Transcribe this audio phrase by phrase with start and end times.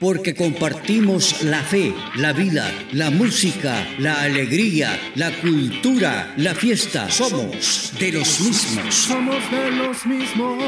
[0.00, 7.10] Porque compartimos la fe, la vida, la música, la alegría, la cultura, la fiesta.
[7.10, 8.94] Somos de los mismos.
[8.94, 10.62] Somos de los mismos.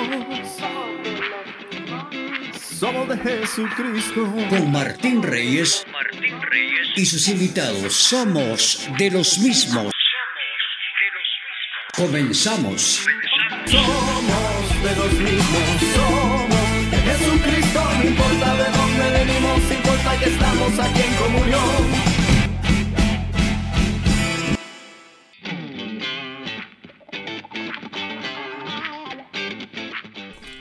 [2.81, 4.35] Somos de Jesucristo.
[4.49, 7.95] Con Martín Reyes, Martín Reyes y sus invitados.
[7.95, 9.93] Somos de los mismos.
[11.95, 13.07] Comenzamos.
[13.67, 15.61] Somos de los mismos.
[15.63, 15.80] Somos de
[19.25, 22.11] venimos, importa que estamos aquí en comunión.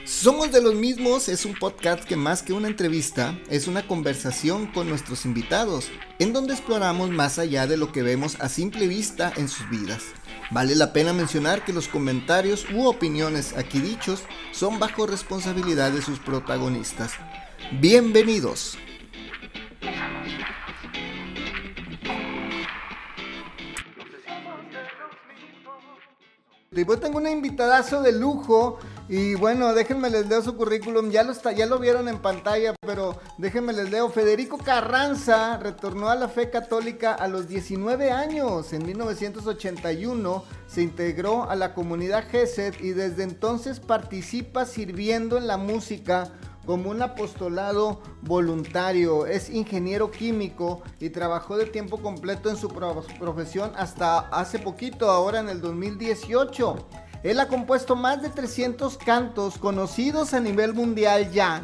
[0.06, 4.68] Somos de los mismos es un podcast que más que una entrevista es una conversación
[4.68, 9.32] con nuestros invitados, en donde exploramos más allá de lo que vemos a simple vista
[9.38, 10.04] en sus vidas.
[10.52, 16.02] Vale la pena mencionar que los comentarios u opiniones aquí dichos son bajo responsabilidad de
[16.02, 17.14] sus protagonistas.
[17.72, 18.80] Bienvenidos.
[26.86, 31.34] Pues tengo un invitadazo de lujo y bueno, déjenme les leo su currículum, ya lo,
[31.52, 34.10] ya lo vieron en pantalla, pero déjenme les leo.
[34.10, 41.50] Federico Carranza retornó a la fe católica a los 19 años, en 1981 se integró
[41.50, 46.32] a la comunidad GESED y desde entonces participa sirviendo en la música
[46.70, 49.26] como un apostolado voluntario.
[49.26, 55.10] Es ingeniero químico y trabajó de tiempo completo en su pro- profesión hasta hace poquito,
[55.10, 56.88] ahora en el 2018.
[57.24, 61.64] Él ha compuesto más de 300 cantos conocidos a nivel mundial ya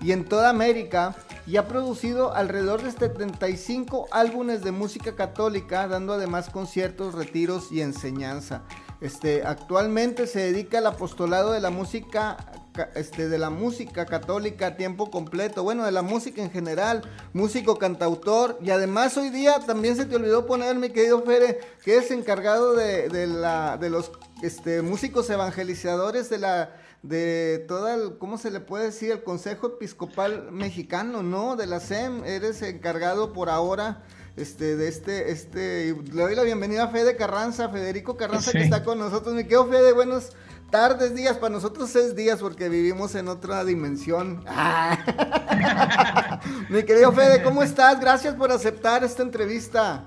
[0.00, 1.14] y en toda América
[1.46, 7.82] y ha producido alrededor de 75 álbumes de música católica, dando además conciertos, retiros y
[7.82, 8.62] enseñanza.
[9.02, 12.52] Este, actualmente se dedica al apostolado de la música ca-
[12.94, 17.78] este, de la música católica a tiempo completo, bueno, de la música en general, músico,
[17.78, 22.10] cantautor, y además hoy día también se te olvidó poner, mi querido Fere, que es
[22.10, 24.10] encargado de, de la, de los
[24.42, 29.10] este, músicos evangelizadores de la, de toda, el, ¿cómo se le puede decir?
[29.12, 31.56] El Consejo Episcopal Mexicano, ¿no?
[31.56, 34.02] De la SEM, eres encargado por ahora
[34.36, 38.84] este, de este, este, le doy la bienvenida a Fede Carranza, Federico Carranza, que está
[38.84, 39.34] con nosotros.
[39.34, 40.32] Mi querido Fede, buenos
[40.70, 44.44] tardes, días, para nosotros es días porque vivimos en otra dimensión.
[44.46, 46.40] Ah.
[46.68, 48.00] Mi querido Fede, ¿cómo estás?
[48.00, 50.06] Gracias por aceptar esta entrevista.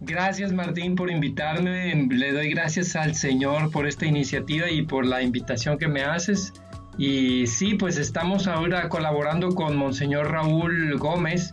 [0.00, 1.94] Gracias Martín por invitarme.
[2.08, 6.52] Le doy gracias al Señor por esta iniciativa y por la invitación que me haces.
[6.98, 11.50] Y sí, pues estamos ahora colaborando con Monseñor Raúl Gómez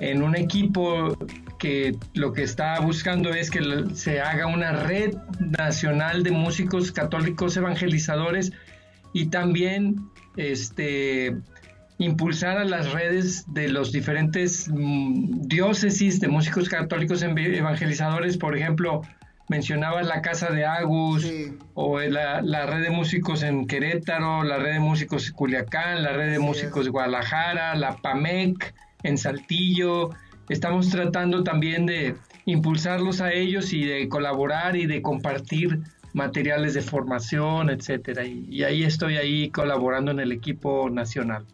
[0.00, 1.16] en un equipo
[1.58, 3.60] que lo que está buscando es que
[3.94, 8.52] se haga una red nacional de músicos católicos evangelizadores
[9.12, 9.96] y también
[10.36, 11.36] este
[11.98, 19.00] impulsar a las redes de los diferentes mm, diócesis de músicos católicos evangelizadores, por ejemplo,
[19.48, 21.54] mencionaba la Casa de Agus, Sí.
[21.72, 26.32] o la, la red de músicos en Querétaro, la red de músicos Culiacán, la red
[26.32, 26.84] de músicos es.
[26.86, 28.74] de Guadalajara, la PAMEC
[29.06, 30.10] en Saltillo.
[30.48, 35.80] Estamos tratando también de impulsarlos a ellos y de colaborar y de compartir
[36.12, 38.24] materiales de formación, etcétera.
[38.24, 41.44] Y, ahí estoy ahí colaborando en el equipo nacional.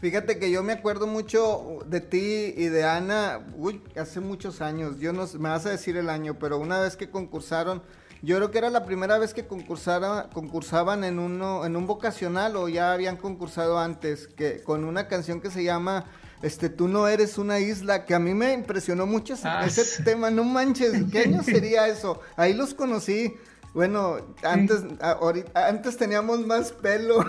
[0.00, 5.00] Fíjate que yo me acuerdo mucho de ti y de Ana, uy, hace muchos años,
[5.00, 7.82] yo no me vas a decir el año, pero una vez que concursaron,
[8.22, 12.56] yo creo que era la primera vez que concursara, concursaban en uno, en un vocacional
[12.56, 16.06] o ya habían concursado antes, que con una canción que se llama
[16.42, 19.84] este, tú no eres una isla, que a mí me impresionó mucho ese, Ah, ese
[19.84, 20.04] sí.
[20.04, 22.20] tema, no manches, ¿qué año sería eso?
[22.36, 23.34] Ahí los conocí.
[23.74, 27.24] Bueno, antes, ahorita- antes teníamos más pelo.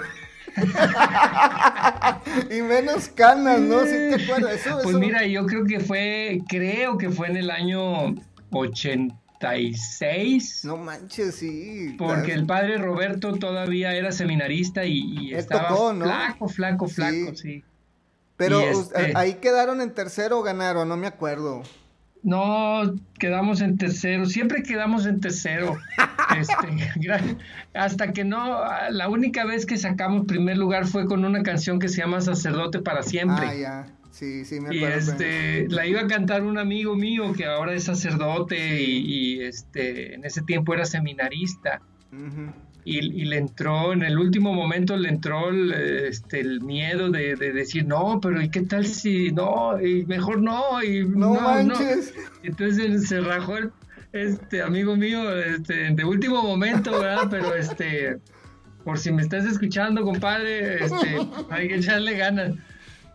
[2.50, 3.82] y menos canas, ¿no?
[3.84, 4.54] ¿Sí te acuerdas?
[4.66, 8.16] Eso, Pues eso- mira, yo creo que fue, creo que fue en el año
[8.52, 10.62] 86.
[10.66, 11.96] No manches, sí.
[11.98, 16.06] Porque el padre Roberto todavía era seminarista y, estaba tocó, ¿no?
[16.06, 17.36] flaco, flaco, flaco, Sí.
[17.36, 17.64] sí.
[18.40, 21.62] Pero este- ahí quedaron en tercero o ganaron, no me acuerdo.
[22.24, 25.78] No, quedamos en tercero, siempre quedamos en tercero.
[26.40, 27.38] Este,
[27.74, 31.90] hasta que no, la única vez que sacamos primer lugar fue con una canción que
[31.90, 33.48] se llama Sacerdote para siempre.
[33.48, 33.88] Ah, ya.
[34.12, 37.86] Sí, sí, me y este, la iba a cantar un amigo mío que ahora es
[37.86, 41.82] sacerdote y, este, en ese tiempo era seminarista.
[42.98, 47.86] Y, le entró, en el último momento le entró el, este, el miedo de, decir,
[47.86, 49.80] no, pero ¿y qué tal si no?
[49.80, 52.14] Y mejor no, y no, manches.
[52.44, 53.72] Entonces se rajó el
[54.12, 57.28] este amigo mío este, de último momento, ¿verdad?
[57.30, 58.18] Pero este,
[58.84, 61.18] por si me estás escuchando, compadre, este,
[61.50, 62.56] hay que echarle ganas.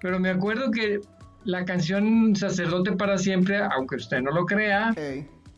[0.00, 1.00] Pero me acuerdo que
[1.44, 4.94] la canción Sacerdote para siempre, aunque usted no lo crea,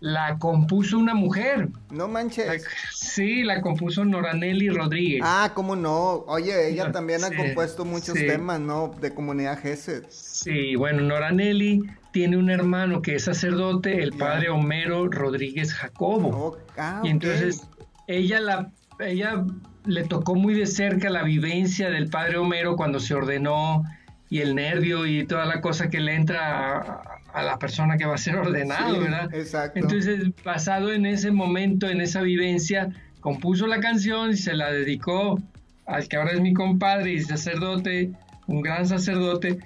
[0.01, 1.69] la compuso una mujer.
[1.91, 2.65] No manches.
[2.93, 5.23] sí, la compuso Noranelli Rodríguez.
[5.25, 6.25] Ah, cómo no.
[6.27, 8.95] Oye, ella también ha compuesto muchos temas, ¿no?
[9.01, 10.05] De comunidad GESED.
[10.09, 11.83] Sí, bueno, Noranelli
[12.13, 16.29] tiene un hermano que es sacerdote, el padre Homero Rodríguez Jacobo.
[16.29, 17.67] Oh, ah, y entonces
[18.07, 19.45] ella la ella
[19.85, 23.85] le tocó muy de cerca la vivencia del padre Homero cuando se ordenó
[24.29, 28.15] y el nervio y toda la cosa que le entra a, la persona que va
[28.15, 29.35] a ser ordenado, ¿verdad?
[29.35, 29.79] Exacto.
[29.79, 32.89] Entonces, basado en ese momento, en esa vivencia,
[33.21, 35.41] compuso la canción y se la dedicó
[35.87, 38.11] al que ahora es mi compadre y sacerdote,
[38.47, 39.59] un gran sacerdote,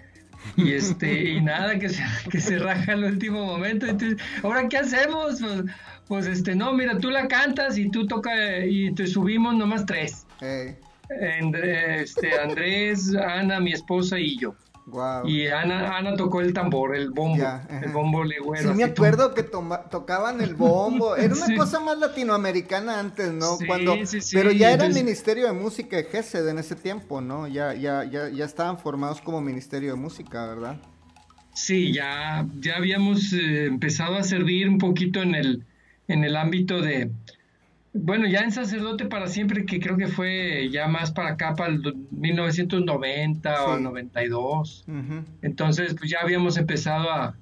[0.57, 4.79] y este y nada que se, que se raja el último momento entonces ahora qué
[4.79, 5.65] hacemos pues,
[6.09, 10.27] pues, este no mira tú la cantas y tú toca y te subimos nomás tres
[11.11, 14.55] este, Andrés, Ana, mi esposa y yo.
[15.25, 18.71] Y Ana, Ana tocó el tambor, el bombo, el bombo legüero.
[18.71, 21.17] Sí, me acuerdo que tocaban el bombo.
[21.17, 23.59] Era una cosa más latinoamericana antes, ¿no?
[23.67, 23.97] Cuando,
[24.33, 27.47] pero ya era el Ministerio de Música de GESED en ese tiempo, ¿no?
[27.47, 30.81] Ya, ya, ya, ya estaban formados como Ministerio de Música, ¿verdad?
[31.55, 35.65] Sí, ya, ya habíamos eh, empezado a servir un poquito en el,
[36.09, 37.11] en el ámbito de,
[37.93, 41.73] bueno, ya en Sacerdote para siempre, que creo que fue ya más para acá, para
[41.73, 41.83] el
[42.13, 44.85] 1990 o 92.
[45.43, 47.37] Entonces, pues ya habíamos empezado a,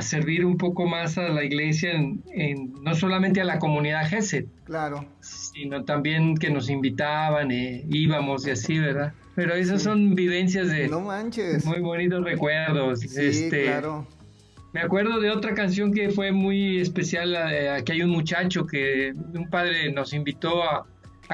[0.00, 4.48] servir un poco más a la iglesia, en, no solamente a la comunidad GESET.
[4.64, 5.06] Claro.
[5.20, 9.14] Sino también que nos invitaban, eh, íbamos y así, ¿verdad?
[9.36, 10.88] Pero esas son vivencias de...
[10.88, 11.64] No manches.
[11.64, 13.00] Muy bonitos recuerdos.
[13.00, 14.08] Sí, este, claro.
[14.74, 19.48] Me acuerdo de otra canción que fue muy especial, aquí hay un muchacho que un
[19.48, 20.84] padre nos invitó a,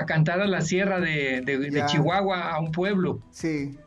[0.06, 3.22] cantar a la sierra de, Chihuahua, a un pueblo.
[3.31, 3.78] Sí.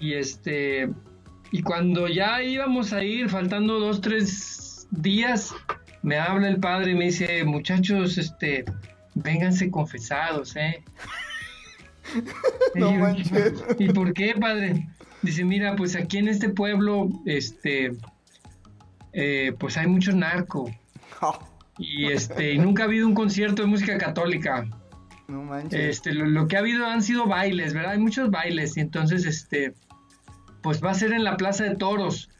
[0.00, 0.88] Y este,
[1.52, 5.54] y cuando ya íbamos a ir, faltando dos, tres días,
[6.00, 8.64] me habla el padre y me dice, muchachos, este,
[9.16, 10.82] vénganse confesados, ¿eh?
[12.74, 13.62] no manches.
[13.78, 14.88] ¿Y por qué, padre?
[15.20, 17.92] Dice, mira, pues aquí en este pueblo, este,
[19.14, 20.70] eh, pues hay mucho narco.
[21.76, 24.64] Y este, nunca ha habido un concierto de música católica.
[25.26, 25.80] No manches.
[25.96, 27.94] Este, lo, que ha habido han sido bailes, ¿verdad?
[27.94, 29.74] Hay muchos bailes y entonces, este,
[30.62, 32.30] pues va a ser en la Plaza de Toros.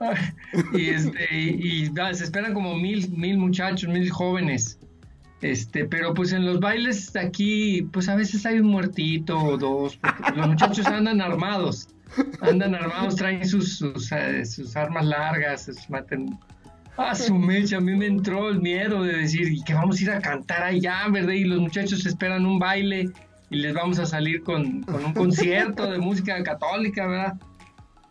[0.74, 4.80] y este, y, se esperan como mil, mil muchachos, mil jóvenes.
[5.40, 9.96] Este, pero pues en los bailes aquí, pues a veces hay un muertito o dos,
[9.98, 11.93] porque los muchachos andan armados.
[12.40, 14.42] Andan armados, traen sus, sus, eh,
[14.74, 16.38] armas largas, sus maten...
[16.96, 20.02] Ah, su mecha, a mí me entró el miedo de decir, y que vamos a
[20.02, 21.32] ir a cantar allá, ¿verdad?
[21.32, 23.10] Y los muchachos esperan un baile
[23.50, 27.34] y les vamos a salir con, un concierto de música católica, ¿verdad?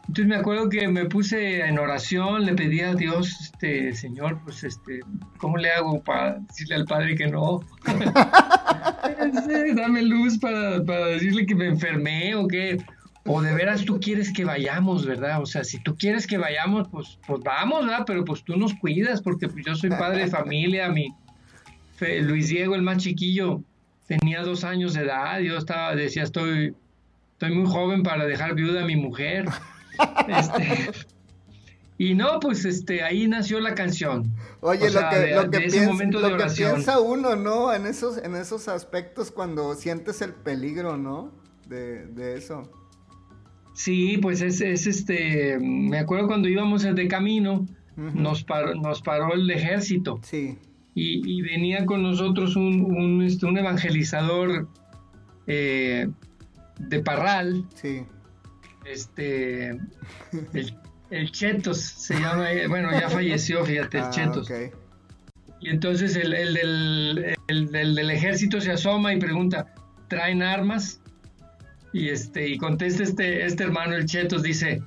[0.07, 4.63] Entonces me acuerdo que me puse en oración, le pedí a Dios, este, Señor, pues
[4.65, 4.99] este,
[5.37, 7.61] ¿cómo le hago para decirle al Padre que no?
[9.75, 12.77] Dame luz para, para decirle que me enfermé o qué
[13.25, 15.41] o de veras tú quieres que vayamos, ¿verdad?
[15.41, 18.03] O sea, si tú quieres que vayamos, pues, pues vamos, ¿verdad?
[18.05, 21.07] Pero pues tú nos cuidas, porque pues yo soy padre de familia, mi
[22.21, 23.61] Luis Diego, el más chiquillo,
[24.07, 26.75] tenía dos años de edad, yo estaba, decía, estoy,
[27.33, 29.45] estoy muy joven para dejar viuda a mi mujer.
[30.27, 30.91] Este,
[31.99, 34.33] y no, pues este, ahí nació la canción.
[34.61, 37.73] Oye, lo que, lo, que, piensa, lo que piensa uno, ¿no?
[37.73, 41.31] En esos, en esos aspectos cuando sientes el peligro, ¿no?
[41.67, 42.69] De, de eso.
[43.73, 47.65] Sí, pues es, es, este, me acuerdo cuando íbamos de camino,
[47.95, 50.19] nos, paró, nos paró el ejército.
[50.23, 50.57] Sí.
[50.95, 54.67] Y, venía con nosotros un, un, este, un evangelizador
[55.47, 56.07] eh,
[56.77, 57.65] de Parral.
[57.73, 58.03] Sí.
[58.85, 59.69] Este,
[61.09, 64.51] el, Chetos se llama, eh, bueno, ya falleció, fíjate, el ah, Chetos.
[65.61, 69.73] Y entonces el, el, del, el, del ejército se asoma y pregunta,
[70.09, 71.01] ¿traen armas?
[71.93, 74.83] Y este, y contesta este, este hermano, el Chetos, dice,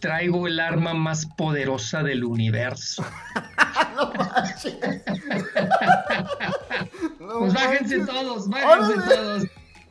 [0.00, 3.04] traigo el arma más poderosa del universo.
[7.18, 9.44] pues bájense todos, bájense todos.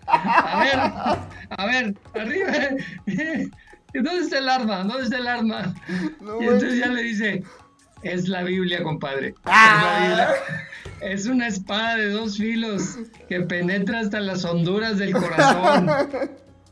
[0.07, 0.79] A ver,
[1.49, 2.53] a ver, arriba.
[3.93, 4.83] ¿Dónde está el arma?
[4.83, 5.73] ¿Dónde está el arma?
[6.39, 7.43] y entonces ya le dice,
[8.03, 9.29] es la Biblia, compadre.
[9.29, 10.33] Es, ah.
[11.01, 15.87] Es una espada de dos filos que penetra hasta las honduras del corazón.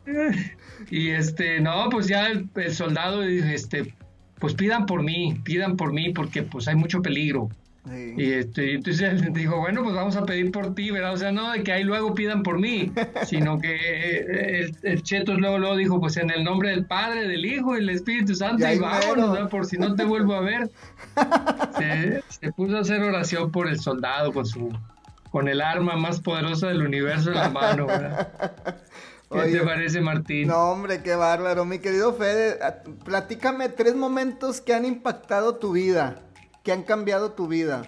[0.89, 3.93] Y este, no, pues ya el, soldado dice, este,
[4.39, 7.49] pues pidan por mí, pidan por mí, porque pues hay mucho peligro.
[8.17, 11.13] Y este, entonces dijo, bueno, pues vamos a pedir por ti, ¿verdad?
[11.13, 12.91] O sea, no de que ahí luego pidan por mí,
[13.25, 17.45] sino que eh, el, Chetos luego, luego dijo, pues en el nombre del Padre, del
[17.45, 19.49] Hijo y del Espíritu Santo, y, vámonos, ¿verdad?
[19.49, 20.69] por si no te vuelvo a ver.
[21.77, 24.71] Se, se, puso a hacer oración por el soldado con su
[25.29, 28.29] con el arma más poderosa del universo en la mano, ¿verdad?
[29.29, 30.47] ¿Qué te parece, Martín?
[30.47, 31.65] No, hombre, qué bárbaro.
[31.65, 32.57] Mi querido Fede,
[33.03, 36.21] platícame tres momentos que han impactado tu vida,
[36.65, 37.83] que han cambiado tu vida.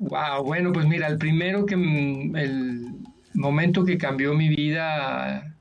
[0.00, 2.92] Wow, bueno, pues mira, el primero que el
[3.32, 5.56] momento que cambió mi vida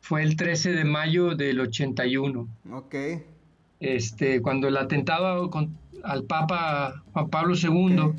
[0.00, 2.48] fue el 13 de mayo del 81.
[2.72, 2.94] Ok.
[3.78, 5.50] Este, cuando el atentado
[6.02, 8.12] al Papa Juan Pablo II,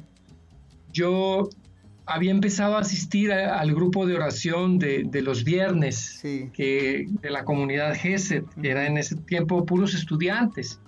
[0.93, 1.49] yo
[2.05, 7.95] había empezado a asistir al grupo de oración de, los viernes que, de la comunidad
[7.95, 10.79] GESET, que era en ese tiempo puros estudiantes.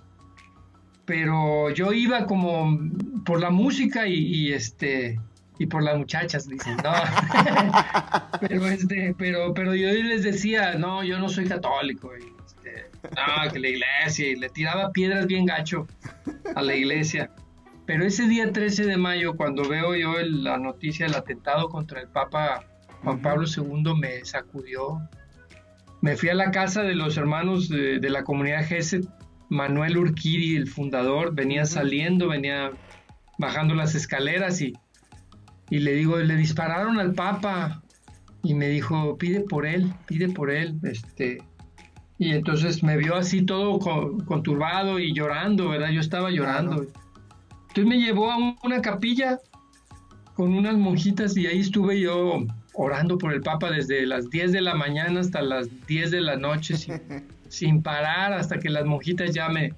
[1.10, 2.78] Pero yo iba como
[3.24, 5.18] por la música y, este
[5.58, 6.92] y por las muchachas, dicen, no.
[8.48, 12.12] pero, este, pero, pero yo les decía, no, yo no soy católico.
[12.14, 15.88] Este, no, que la iglesia, y le tiraba piedras bien gacho
[16.54, 17.28] a la iglesia.
[17.86, 22.06] Pero ese día 13 de mayo, cuando veo yo la noticia del atentado contra el
[22.06, 22.62] Papa
[23.02, 25.00] Juan Pablo II, me sacudió.
[26.02, 29.04] Me fui a la casa de los hermanos de, la comunidad GESET,
[29.50, 32.70] Manuel Urquiri, el fundador, venía saliendo, venía
[33.36, 34.72] bajando las escaleras y,
[35.68, 37.82] y le digo, le dispararon al Papa
[38.42, 41.42] y me dijo, pide por él, pide por él, este,
[42.18, 43.78] y entonces me vio así todo
[44.26, 45.88] conturbado y llorando, ¿verdad?
[45.88, 46.86] Yo estaba llorando.
[47.68, 49.40] Entonces me llevó a una capilla
[50.34, 54.60] con unas monjitas y ahí estuve yo orando por el Papa desde las 10 de
[54.60, 56.94] la mañana hasta las 10 de la noche sin,
[57.82, 59.72] parar hasta que las monjitas ya me,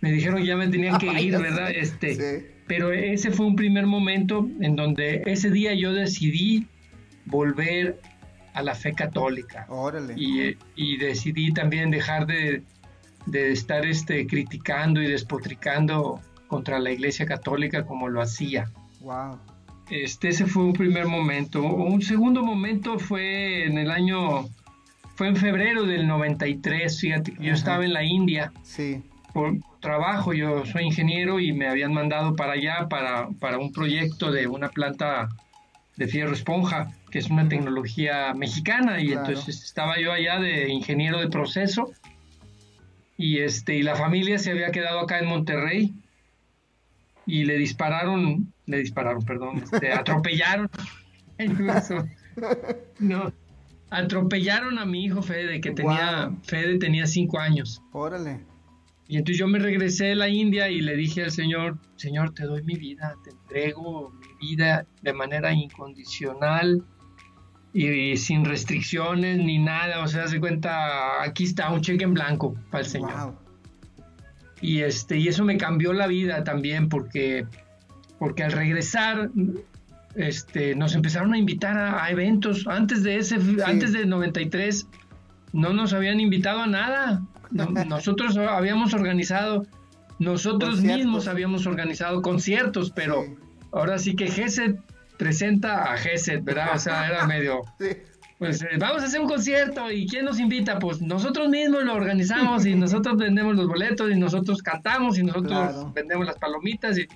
[0.00, 1.70] me dijeron ya me tenían que ir, ¿verdad?
[1.70, 6.66] Este, Pero ese fue un primer momento en donde ese día yo decidí
[7.26, 8.00] volver
[8.54, 9.66] a la fe católica.
[9.68, 10.14] Órale.
[10.16, 12.62] Y, y decidí también dejar de,
[13.26, 18.70] de estar este, criticando y despotricando contra la Iglesia Católica como lo hacía.
[19.00, 19.38] Wow.
[19.90, 21.62] Este, ese fue un primer momento.
[21.62, 24.48] Un segundo momento fue en el año,
[25.14, 28.52] fue en febrero del 93, fíjate, yo estaba en la India.
[28.62, 29.02] Sí.
[29.32, 34.30] Por trabajo, yo soy ingeniero y me habían mandado para allá para, para un proyecto
[34.30, 35.28] de una planta
[35.96, 41.20] de fierro esponja, que es una tecnología mexicana, y entonces estaba yo allá de ingeniero
[41.20, 41.92] de proceso,
[43.16, 45.94] y, este, y la familia se había quedado acá en Monterrey,
[47.26, 50.68] y le dispararon, le dispararon, perdón, este, atropellaron,
[52.98, 53.32] no,
[53.94, 57.82] atropellaron a mi hijo Fede, que tenía, Fede tenía cinco años.
[57.92, 58.44] Órale.
[59.06, 62.44] Y entonces yo me regresé de la India y le dije al Señor, Señor, te
[62.44, 66.82] doy mi vida, te entrego mi vida de manera incondicional
[67.74, 70.02] y, sin restricciones ni nada.
[70.02, 73.38] O sea, se cuenta, aquí está un cheque en blanco para el Señor.
[74.62, 77.46] Y, este, y eso me cambió la vida también porque,
[78.18, 79.30] porque al regresar
[80.16, 82.66] este, nos empezaron a invitar a, eventos.
[82.66, 84.86] Antes de ese, antes del 93
[85.52, 87.22] no nos habían invitado a nada.
[87.86, 89.66] nosotros habíamos organizado,
[90.18, 93.24] nosotros mismos habíamos organizado conciertos, pero
[93.72, 94.78] ahora sí que GESET
[95.16, 96.70] presenta a GESET, ¿verdad?
[96.74, 97.62] O sea, era medio...
[98.36, 100.80] Pues eh, vamos a hacer un concierto y ¿quién nos invita?
[100.80, 105.94] Pues nosotros mismos lo organizamos y nosotros vendemos los boletos y nosotros cantamos y nosotros
[105.94, 106.98] vendemos las palomitas.
[106.98, 107.06] Y...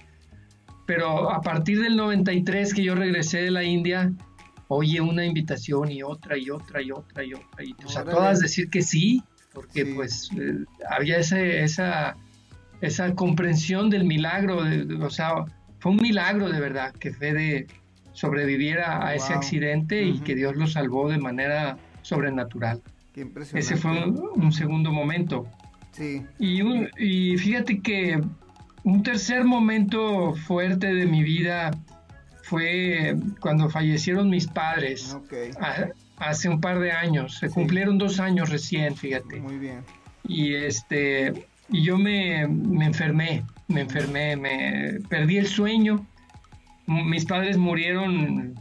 [0.88, 4.10] Pero a partir del 93 que yo regresé de la India,
[4.68, 7.62] oye una invitación y otra y otra y otra y otra.
[7.62, 12.16] Y pues, a todas decir que sí, porque pues eh, había ese, esa,
[12.80, 14.62] esa comprensión del milagro,
[15.02, 15.44] o sea,
[15.78, 17.66] fue un milagro de verdad que Fede
[18.14, 22.80] sobreviviera a ese accidente y que Dios lo salvó de manera sobrenatural.
[23.12, 23.74] Qué impresionante.
[23.74, 25.46] Ese fue un, segundo momento.
[25.90, 26.22] Sí.
[26.38, 26.62] Y,
[26.96, 28.22] y fíjate que
[28.84, 31.70] un tercer momento fuerte de mi vida
[32.42, 35.16] fue cuando fallecieron mis padres.
[36.16, 37.38] hace un par de años.
[37.38, 39.40] Se cumplieron dos años recién, fíjate.
[39.40, 39.84] Muy bien.
[40.24, 46.06] y este y yo me, me enfermé, me enfermé, me perdí el sueño.
[46.86, 48.58] Mis padres murieron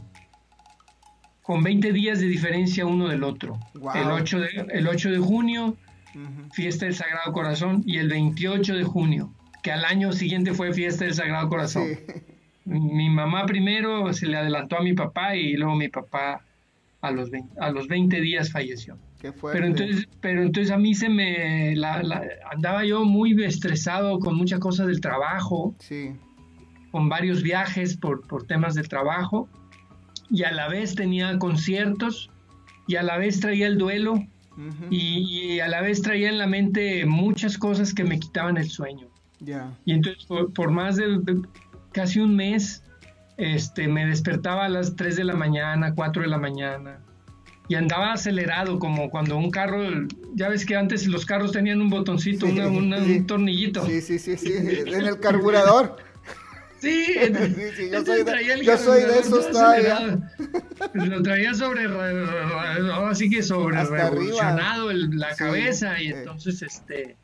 [1.42, 3.58] con 20 días de diferencia uno del otro.
[3.94, 5.76] El, 8 de, el 8 de junio,
[6.52, 9.32] fiesta del Sagrado Corazón, y el 28 de junio,
[9.68, 11.88] que al año siguiente fue fiesta del Sagrado Corazón.
[12.64, 16.40] Mi mamá primero se le adelantó a mi papá y luego mi papá
[17.02, 18.96] a los 20, a los 20 días falleció.
[19.20, 21.74] pero entonces, pero entonces a mí se me
[22.50, 25.74] andaba yo muy estresado con muchas cosas del trabajo,
[26.90, 29.50] con varios viajes por, por temas del trabajo
[30.30, 32.30] y a la vez tenía conciertos
[32.86, 34.14] y a la vez traía el duelo
[34.88, 39.08] y, a la vez traía en la mente muchas cosas que me quitaban el sueño.
[39.84, 41.20] Y entonces por, más de,
[41.92, 42.82] casi un mes
[43.36, 47.00] este, me despertaba a las 3 de la mañana, 4 de la mañana
[47.68, 49.82] y andaba acelerado como cuando un carro,
[50.34, 53.84] ya ves que antes los carros tenían un botoncito, un tornillito.
[53.84, 55.96] Sí, sí, sí, sí, en el carburador.
[56.80, 57.06] Sí,
[57.92, 60.18] yo, soy de, yo soy de, esos todavía.
[60.94, 61.86] Lo traía sobre,
[63.10, 67.16] así que sobre revolucionado la cabeza y entonces este,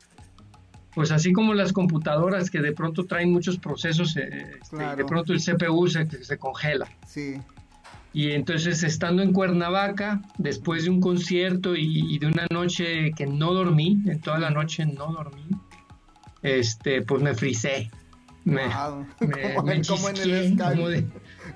[0.94, 5.32] pues así como las computadoras que de pronto traen muchos procesos, eh, este, de pronto
[5.32, 6.88] el CPU se, se congela.
[7.06, 7.40] Sí.
[8.12, 13.52] Y entonces estando en Cuernavaca, después de un concierto y, de una noche que no
[13.52, 15.48] dormí, en toda la noche no dormí,
[16.42, 17.90] este, pues me frisé
[18.44, 18.62] me,
[19.88, 20.56] como, en el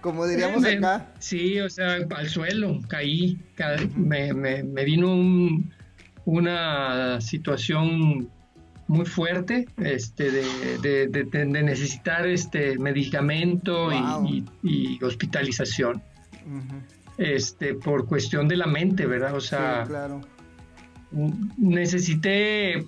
[0.00, 1.12] como, diríamos acá.
[1.18, 3.38] Sí, o sea, al suelo, caí,
[3.94, 5.14] me, me, vino
[6.24, 8.30] una situación
[8.88, 13.90] muy fuerte este, de, de, necesitar este medicamento
[14.62, 16.02] y, hospitalización.
[17.18, 19.34] Este, por cuestión de la mente, ¿verdad?
[19.34, 20.22] O sea, claro.
[21.58, 22.86] necesité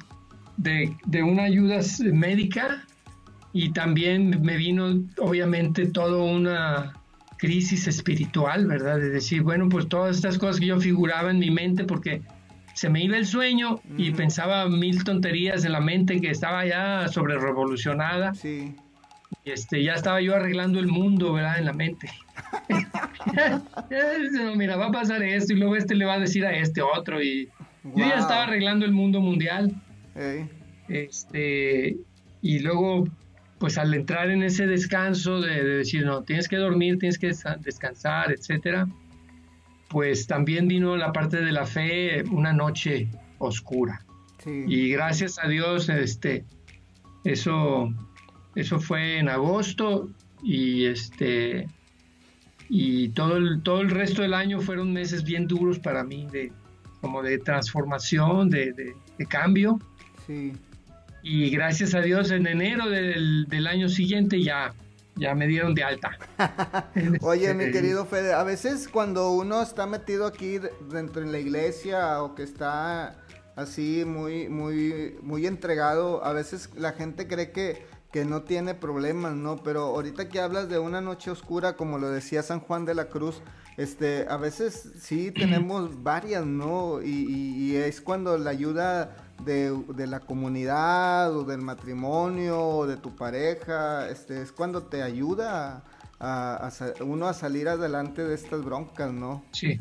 [0.56, 1.80] de, de, una ayuda
[2.12, 2.86] médica
[3.52, 6.94] y también me vino obviamente toda una
[7.36, 8.98] crisis espiritual, ¿verdad?
[8.98, 12.22] De decir, bueno, pues todas estas cosas que yo figuraba en mi mente porque
[12.80, 17.08] se me iba el sueño y pensaba mil tonterías en la mente que estaba ya
[17.08, 18.32] sobre revolucionada.
[18.32, 18.74] Sí.
[19.44, 21.58] Y este, ya estaba yo arreglando el mundo, ¿verdad?
[21.58, 22.08] En la mente.
[24.56, 27.22] mira, va a pasar esto y luego este le va a decir a este otro
[27.22, 27.50] y
[27.84, 29.74] yo ya estaba arreglando el mundo mundial.
[30.88, 31.98] Este,
[32.40, 33.04] y luego
[33.58, 38.32] pues al entrar en ese descanso de, decir, no, tienes que dormir, tienes que descansar,
[38.32, 38.88] etcétera,
[39.90, 44.04] pues también vino la parte de la fe, una noche oscura.
[44.46, 46.44] Y gracias a Dios, este,
[47.24, 47.92] eso,
[48.54, 50.08] eso fue en agosto
[50.42, 51.68] y este,
[52.70, 56.50] y todo el, todo el resto del año fueron meses bien duros para mí, de,
[57.02, 59.78] como de transformación, de, de, de cambio.
[60.26, 60.52] Sí
[61.22, 64.72] y gracias a Dios en enero del, del año siguiente ya,
[65.20, 66.18] ya me dieron de alta.
[67.20, 72.22] Oye, mi querido Fede, a veces cuando uno está metido aquí dentro de la iglesia
[72.22, 73.16] o que está
[73.54, 79.34] así muy, muy, muy entregado, a veces la gente cree que, que no tiene problemas,
[79.34, 79.62] ¿no?
[79.62, 83.08] Pero ahorita que hablas de una noche oscura, como lo decía San Juan de la
[83.08, 83.42] Cruz,
[83.76, 87.00] este, a veces sí tenemos varias, ¿no?
[87.02, 94.08] y es cuando la ayuda de, la comunidad o del matrimonio o de tu pareja,
[94.08, 95.84] este, es cuando te ayuda
[96.18, 99.44] a, uno a salir adelante de estas broncas, ¿no?
[99.52, 99.78] Sí.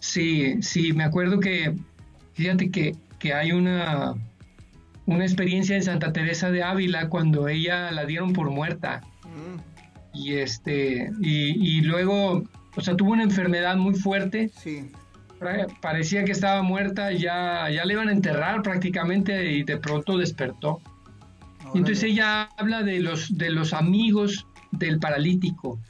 [0.00, 1.74] Sí, sí, me acuerdo que,
[2.34, 2.96] fíjate que,
[3.32, 4.14] hay una,
[5.06, 9.00] una experiencia en Santa Teresa de Ávila cuando ella la dieron por muerta.
[9.22, 10.18] Mm.
[10.18, 12.44] Y este, y, y, luego,
[12.76, 14.50] o sea, tuvo una enfermedad muy fuerte.
[14.50, 14.90] Sí
[15.80, 20.80] parecía que estaba muerta, ya, ya le iban a enterrar prácticamente y de pronto despertó.
[21.74, 25.80] Entonces ella habla de los, de los amigos del paralítico.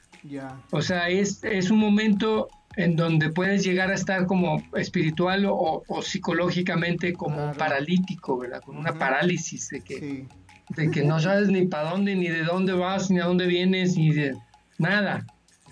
[0.70, 5.82] O sea, es, es un momento en donde puedes llegar a estar como espiritual o,
[6.02, 8.62] psicológicamente como paralítico, ¿verdad?
[8.62, 10.26] Con una parálisis de que,
[10.70, 13.96] de que no sabes ni para dónde, ni de dónde vas, ni a dónde vienes,
[13.96, 14.34] ni de
[14.78, 15.26] nada.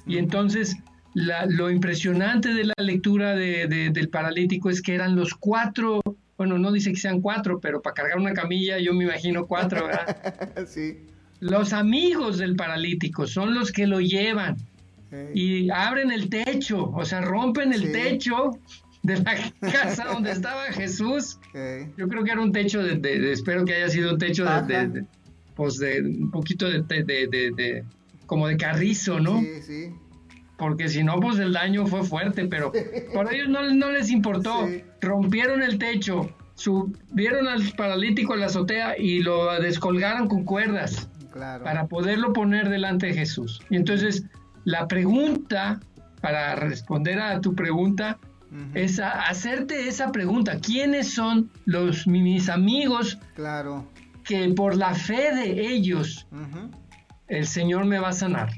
[0.06, 0.76] Y entonces
[1.14, 6.01] lo impresionante de la lectura del paralítico es que eran los cuatro,
[6.37, 9.87] bueno, no dice que sean cuatro, pero para cargar una camilla yo me imagino cuatro,
[9.87, 10.66] ¿verdad?
[10.66, 10.98] sí.
[11.40, 14.57] Los amigos del paralítico son los que lo llevan
[15.35, 18.53] y abren el techo, o sea, rompen el techo
[19.03, 21.38] de la casa donde estaba Jesús.
[21.96, 25.05] Yo creo que era un techo de, espero que haya sido un techo de,
[25.55, 27.85] pues de un poquito de,
[28.25, 29.40] como de carrizo, ¿no?
[29.40, 29.94] Sí, sí
[30.56, 32.72] porque si no, pues el daño fue fuerte, pero
[33.14, 34.68] por ellos no, no les importó.
[35.00, 41.86] Rompieron el techo, subieron al paralítico a la azotea y lo descolgaron con cuerdas para
[41.86, 43.60] poderlo poner delante de Jesús.
[43.70, 44.24] Y entonces
[44.64, 45.80] la pregunta,
[46.20, 48.18] para responder a tu pregunta,
[48.74, 50.58] es hacerte esa pregunta.
[50.60, 53.18] ¿Quiénes son los mis amigos?
[53.34, 53.86] Claro.
[54.24, 56.26] Que por la fe de ellos
[57.28, 58.50] el Señor me va a sanar.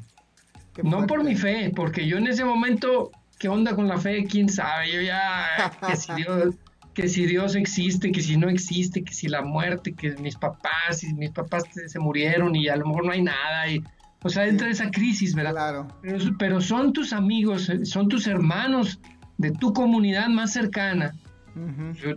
[0.82, 4.24] No por mi fe, porque yo en ese momento, ¿qué onda con la fe?
[4.24, 4.92] ¿Quién sabe?
[4.92, 5.46] Yo ya,
[5.86, 6.54] que si Dios,
[6.94, 11.02] que si Dios existe, que si no existe, que si la muerte, que mis papás,
[11.02, 13.68] y mis papás se murieron y a lo mejor no hay nada.
[13.68, 13.82] Y,
[14.22, 15.52] o sea, entra esa crisis, ¿verdad?
[15.52, 15.88] Claro.
[16.38, 19.00] Pero, son tus amigos, son tus hermanos
[19.38, 21.14] de tu comunidad más cercana.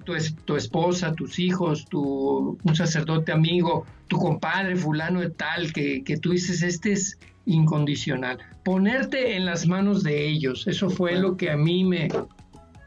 [0.06, 6.04] tu, tu, esposa, tus hijos, tu, un sacerdote amigo, tu compadre fulano de tal, que,
[6.04, 8.38] que tú dices, este es incondicional.
[8.64, 12.10] Ponerte en las manos de ellos, eso fue lo que a mí me,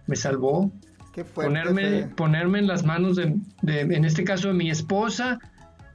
[0.07, 0.71] me salvó.
[1.35, 5.39] ponerme, ponerme en las manos de, en este caso, de mi esposa,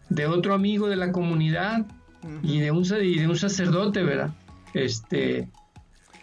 [0.10, 1.86] de otro amigo de la comunidad
[2.42, 4.32] y, de un, y de un sacerdote, ¿verdad?
[4.74, 5.48] Este,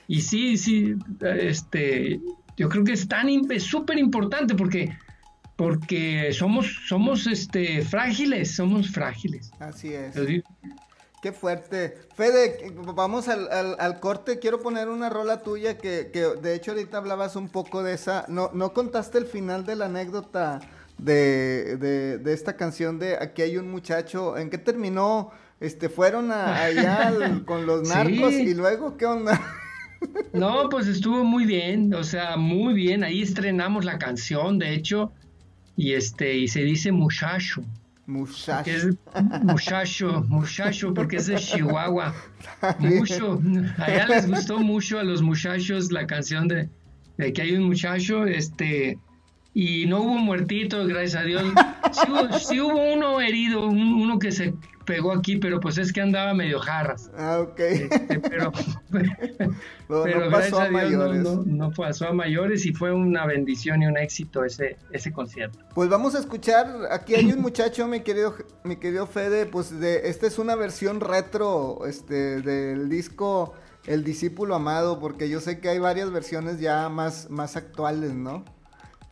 [0.09, 2.21] y sí, sí, este,
[2.57, 3.29] yo creo que es tan
[3.61, 4.93] súper importante porque
[5.57, 9.53] porque somos somos este frágiles, somos frágiles.
[9.61, 10.17] Así es.
[11.23, 11.97] Qué fuerte.
[12.17, 14.41] Fede, vamos al, al, corte.
[14.41, 18.25] Quiero poner una rola tuya que, que, de hecho ahorita hablabas un poco de esa.
[18.27, 20.59] No, no contaste el final de la anécdota
[20.99, 21.77] de,
[22.21, 24.37] de, esta canción de Aquí hay un muchacho.
[24.37, 25.31] ¿En qué terminó?
[25.61, 27.13] Este, fueron allá
[27.47, 29.41] con los narcos y luego, ¿qué onda?
[30.33, 33.05] No, pues estuvo muy bien, o sea, muy bien.
[33.05, 35.13] Ahí estrenamos la canción, de hecho,
[35.77, 37.63] y este, y se dice muchacho.
[38.13, 38.91] Muchacho.
[39.43, 42.15] muchacho, muchacho, porque es de Chihuahua.
[42.79, 43.41] Mucho.
[43.79, 46.69] Allá les gustó mucho a los muchachos la canción de,
[47.17, 48.99] de, que hay un muchacho, este,
[49.55, 51.45] y no hubo muertito, gracias a Dios.
[52.41, 56.59] Sí hubo, uno herido, uno que se pegó aquí, pero pues es que andaba medio
[56.59, 57.11] jarras.
[57.17, 57.61] Ah, ok.
[57.61, 58.53] Este, pero
[59.89, 64.45] pero gracias a, Dios no, pasó a mayores y fue una bendición y un éxito
[64.45, 65.59] ese, ese concierto.
[65.75, 70.09] Pues vamos a escuchar, aquí hay un muchacho, mi querido, mi querido Fede, pues de,
[70.09, 73.55] esta es una versión retro este, del disco
[73.87, 78.45] El Discípulo Amado, porque yo sé que hay varias versiones ya más, más actuales, ¿no?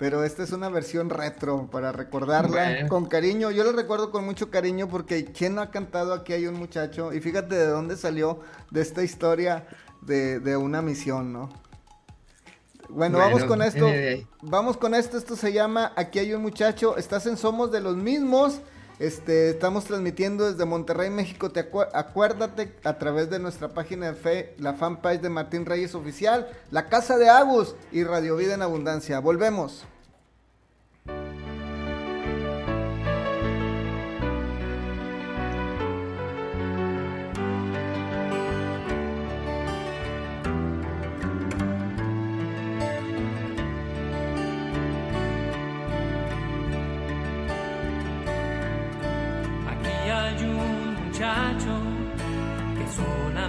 [0.01, 3.51] Pero esta es una versión retro para recordarla con cariño.
[3.51, 7.13] Yo la recuerdo con mucho cariño porque ¿quién no ha cantado Aquí hay un muchacho?
[7.13, 9.67] Y fíjate de dónde salió de esta historia
[10.01, 11.51] de, de una misión, ¿no?
[12.89, 13.87] Bueno, vamos con esto.
[14.41, 15.19] Vamos con esto.
[15.19, 16.97] Esto se llama Aquí hay un muchacho.
[16.97, 18.63] Estás en Somos de los mismos.
[19.01, 21.51] Este, estamos transmitiendo desde Monterrey, México.
[21.51, 21.61] Te
[21.95, 26.91] acuérdate a través de nuestra página de fe, la fanpage de Martín Reyes Oficial, la
[26.91, 29.19] Casa de Agus y Radio Vida en Abundancia.
[29.19, 29.87] Volvemos.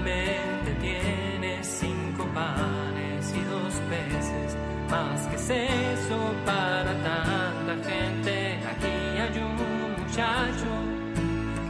[0.02, 4.58] solamente tienes cinco panes y dos peces,
[4.90, 8.60] más que es eso para tanta gente.
[8.72, 10.72] Aquí hay un muchacho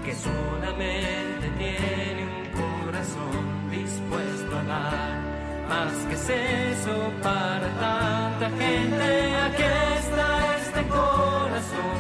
[0.06, 5.20] que solamente tiene un corazón dispuesto a dar,
[5.67, 9.36] más que es eso para tanta gente.
[9.46, 9.63] Aquí
[10.00, 11.98] está este corazón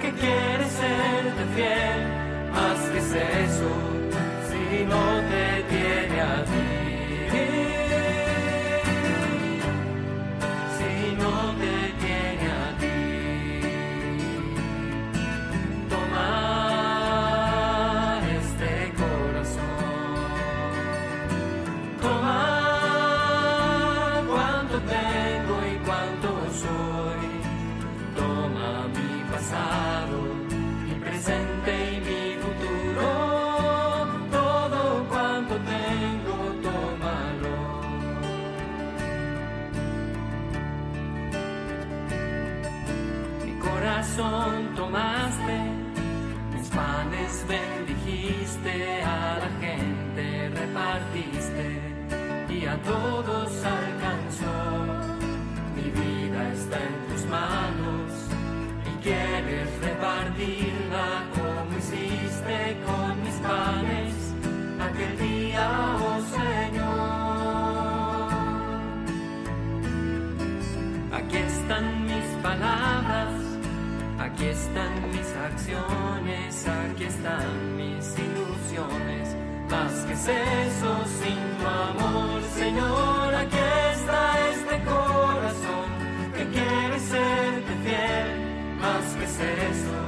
[0.00, 3.94] que quiere serte fiel, más que es eso
[4.48, 6.83] si no te 爹娘的
[52.66, 54.54] a todos alcanzó.
[55.76, 58.10] Mi vida está en tus manos
[58.86, 64.14] y quieres repartirla como hiciste con mis panes
[64.80, 67.04] aquel día, oh Señor.
[71.12, 73.32] Aquí están mis palabras,
[74.18, 79.43] aquí están mis acciones, aquí están mis ilusiones
[79.74, 83.56] más que eso sin tu amor, Señor, aquí
[83.92, 85.88] está este corazón
[86.36, 88.28] que quiere serte fiel.
[88.80, 89.26] Más que
[89.70, 89.98] eso,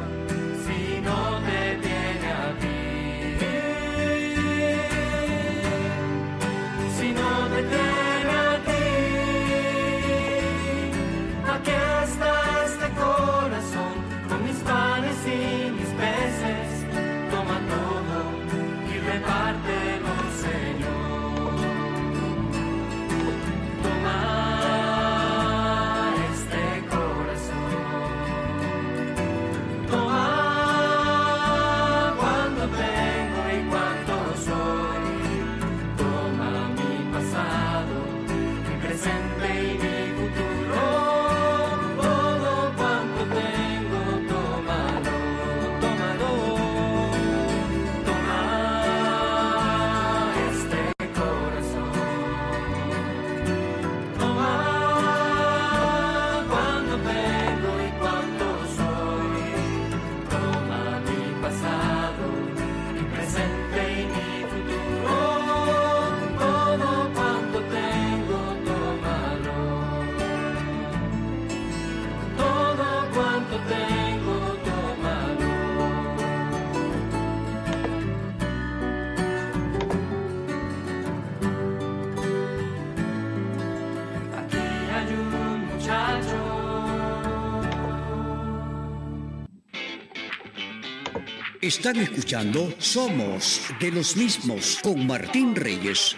[91.66, 96.16] Están escuchando Somos de los mismos con Martín Reyes.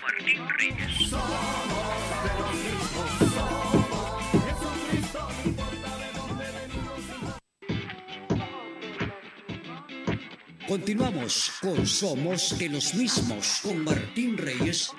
[10.69, 14.93] Continuamos con Somos de los mismos con Martín Reyes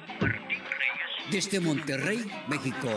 [1.29, 2.89] desde Monterrey, México.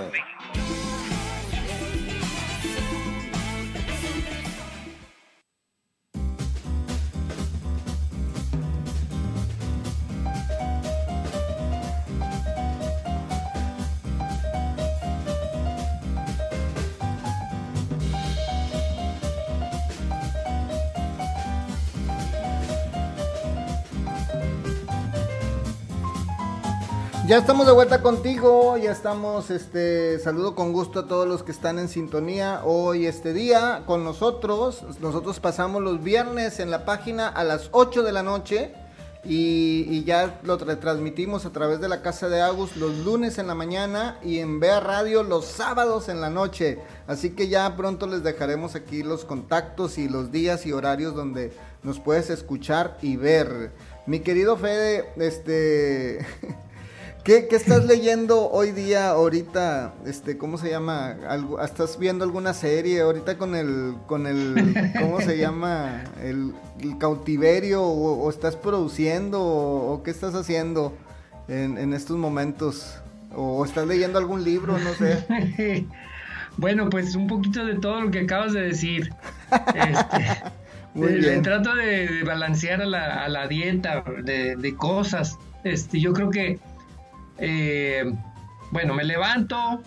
[27.33, 31.51] Ya estamos de vuelta contigo, ya estamos, este, saludo con gusto a todos los que
[31.51, 34.85] están en sintonía hoy este día con nosotros.
[35.01, 38.75] Nosotros pasamos los viernes en la página a las 8 de la noche
[39.25, 43.55] y, ya lo retransmitimos a través de la Casa de Agus los lunes en la
[43.55, 46.81] mañana y en Vea Radio los sábados en la noche.
[47.07, 51.51] Así que ya pronto les dejaremos aquí los contactos y los días y horarios donde
[51.83, 53.73] nos puedes escuchar y ver.
[54.05, 56.27] Mi querido Fede, este...
[57.25, 61.17] ¿Qué, qué estás leyendo hoy día, ahorita, este, cómo se llama?
[61.29, 66.03] Algo, ¿Estás viendo alguna serie ahorita con el, con el, cómo se llama?
[66.21, 70.93] El, el cautiverio o, o estás produciendo o, o qué estás haciendo
[71.47, 72.99] en, en estos momentos?
[73.35, 75.87] ¿O estás leyendo algún libro, no sé?
[76.57, 79.11] bueno, pues un poquito de todo lo que acabas de decir.
[79.69, 80.43] Este,
[80.95, 81.43] Muy de- bien.
[81.43, 85.39] Trato de, de balancear a la, a la dieta de, de cosas.
[85.63, 86.59] Este, yo creo que,
[87.45, 88.05] eh,
[88.71, 89.83] bueno, me levanto,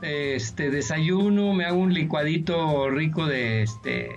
[0.00, 4.16] este, desayuno, me hago un licuadito rico de, este,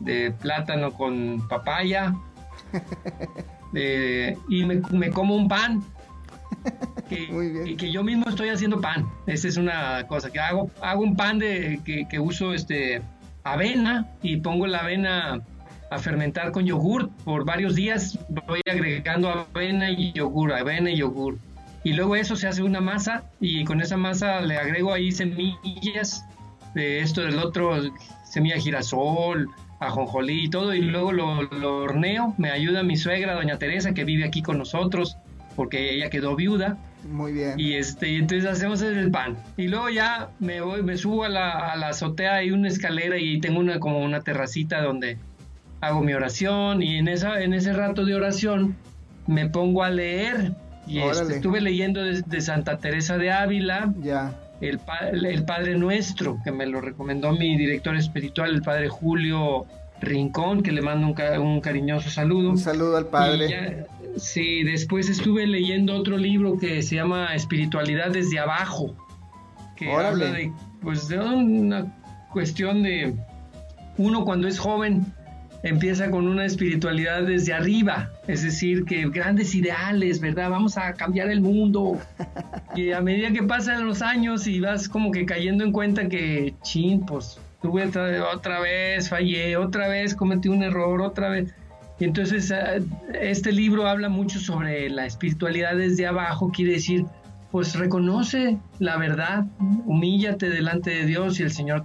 [0.00, 2.14] de plátano con papaya
[3.74, 5.82] eh, y me, me como un pan.
[7.08, 7.66] Que, Muy bien.
[7.66, 9.06] y que yo mismo estoy haciendo pan.
[9.26, 10.70] Esa es una cosa que hago.
[10.80, 13.02] Hago un pan de que, que uso este
[13.42, 15.42] avena y pongo la avena
[15.90, 18.18] a fermentar con yogur por varios días.
[18.46, 21.36] Voy agregando avena y yogur, avena y yogur.
[21.84, 26.24] Y luego eso se hace una masa y con esa masa le agrego ahí semillas
[26.74, 27.80] de esto, del otro,
[28.24, 29.48] semilla de girasol,
[29.80, 30.74] ajonjolí y todo.
[30.74, 32.34] Y luego lo, lo horneo.
[32.38, 35.18] Me ayuda mi suegra, doña Teresa, que vive aquí con nosotros
[35.54, 36.76] porque ella quedó viuda.
[37.10, 37.58] Muy bien.
[37.58, 39.36] Y este, y entonces hacemos el pan.
[39.56, 43.18] Y luego ya me voy, me subo a la, a la azotea, hay una escalera
[43.18, 45.18] y tengo una como una terracita donde
[45.80, 46.82] hago mi oración.
[46.82, 48.76] Y en esa, en ese rato de oración
[49.26, 50.52] me pongo a leer.
[50.86, 54.34] Y este, estuve leyendo de, de Santa Teresa de Ávila, Ya.
[54.60, 54.78] el,
[55.26, 59.66] el Padre Nuestro, que me lo recomendó mi director espiritual, el Padre Julio
[60.00, 62.50] Rincón, que le mando un, ca- un cariñoso saludo.
[62.50, 63.48] Un saludo al padre.
[63.48, 68.94] ya- sí, después estuve leyendo otro libro que se llama Espiritualidad desde abajo,
[69.76, 70.08] que Órale.
[70.26, 71.86] habla de, pues de una
[72.32, 73.14] cuestión de
[73.96, 75.06] uno cuando es joven
[75.64, 80.50] empieza con una espiritualidad desde arriba, es decir, que grandes ideales, ¿verdad?
[80.50, 81.98] Vamos a cambiar el mundo.
[82.76, 86.54] Y a medida que pasan los años y vas como que cayendo en cuenta que,
[86.62, 91.54] chin, pues tuve otra, otra vez, fallé, otra vez cometí un error, otra vez.
[91.98, 92.74] Y entonces ah,
[93.18, 97.06] este libro habla mucho sobre la espiritualidad desde abajo, quiere decir,
[97.50, 99.46] pues reconoce la verdad,
[99.86, 101.84] humíllate delante de Dios y el Señor,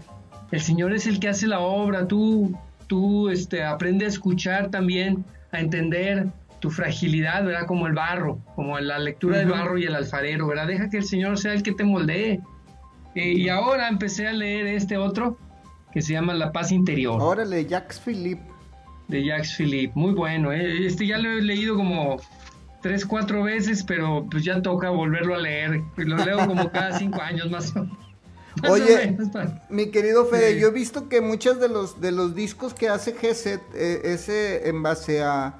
[0.51, 2.57] el Señor es el que hace la obra, tú,
[2.89, 5.23] tú este, aprende a escuchar también,
[5.53, 6.27] a entender
[6.59, 7.65] tu fragilidad, ¿verdad?
[7.67, 10.67] Como el barro, como la lectura del barro y el alfarero, ¿verdad?
[10.67, 12.41] Deja que el Señor sea el que te moldee.
[13.15, 15.37] y ahora empecé a leer este otro
[15.93, 17.21] que se llama La Paz Interior.
[17.21, 18.43] Órale, Jacques Philippe.
[19.07, 20.51] De Jacques Philippe, muy bueno.
[20.51, 20.85] ¿eh?
[20.85, 22.17] Este ya lo he leído como
[22.81, 25.81] tres, cuatro veces, pero pues ya toca volverlo a leer.
[25.95, 27.87] Lo leo como cada cinco años más o
[28.67, 29.17] Oye,
[29.69, 33.13] mi querido Fede, yo he visto que muchos de los de los discos que hace
[33.13, 35.55] Geset eh, ese en base a,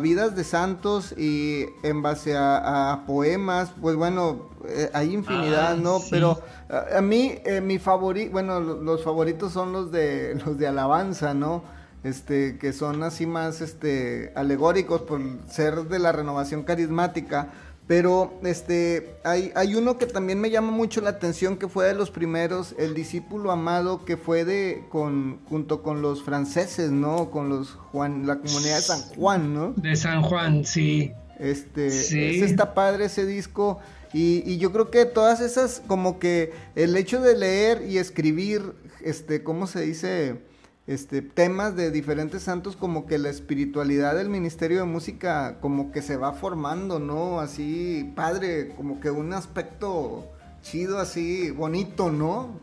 [0.00, 6.00] vidas de santos y en base a, poemas, pues bueno, eh, hay infinidad, ah, ¿no?
[6.10, 11.34] Pero a, mí eh, mi favorito, bueno, los favoritos son los de los de alabanza,
[11.34, 11.62] ¿no?
[12.02, 17.50] Este, que son así más este alegóricos por ser de la renovación carismática
[17.90, 21.94] pero este, hay, hay uno que también me llama mucho la atención, que fue de
[21.94, 27.32] los primeros, el discípulo amado, que fue de, con, junto con los franceses, ¿no?
[27.32, 29.72] Con los Juan, la comunidad de San Juan, ¿no?
[29.76, 31.10] De San Juan, sí.
[31.40, 32.40] Este, sí.
[32.44, 33.80] está padre ese disco.
[34.12, 38.72] Y, y, yo creo que todas esas, como que el hecho de leer y escribir,
[39.02, 40.38] este, ¿cómo se dice?
[40.86, 46.02] Este, temas de diferentes santos, como que la espiritualidad del Ministerio de Música como que
[46.02, 47.40] se va formando, ¿no?
[47.40, 50.26] Así, padre, como que un aspecto
[50.62, 52.58] chido, así, bonito, ¿no?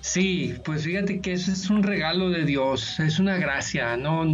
[0.00, 4.24] Sí, pues fíjate que eso es un regalo de Dios, es una gracia, no,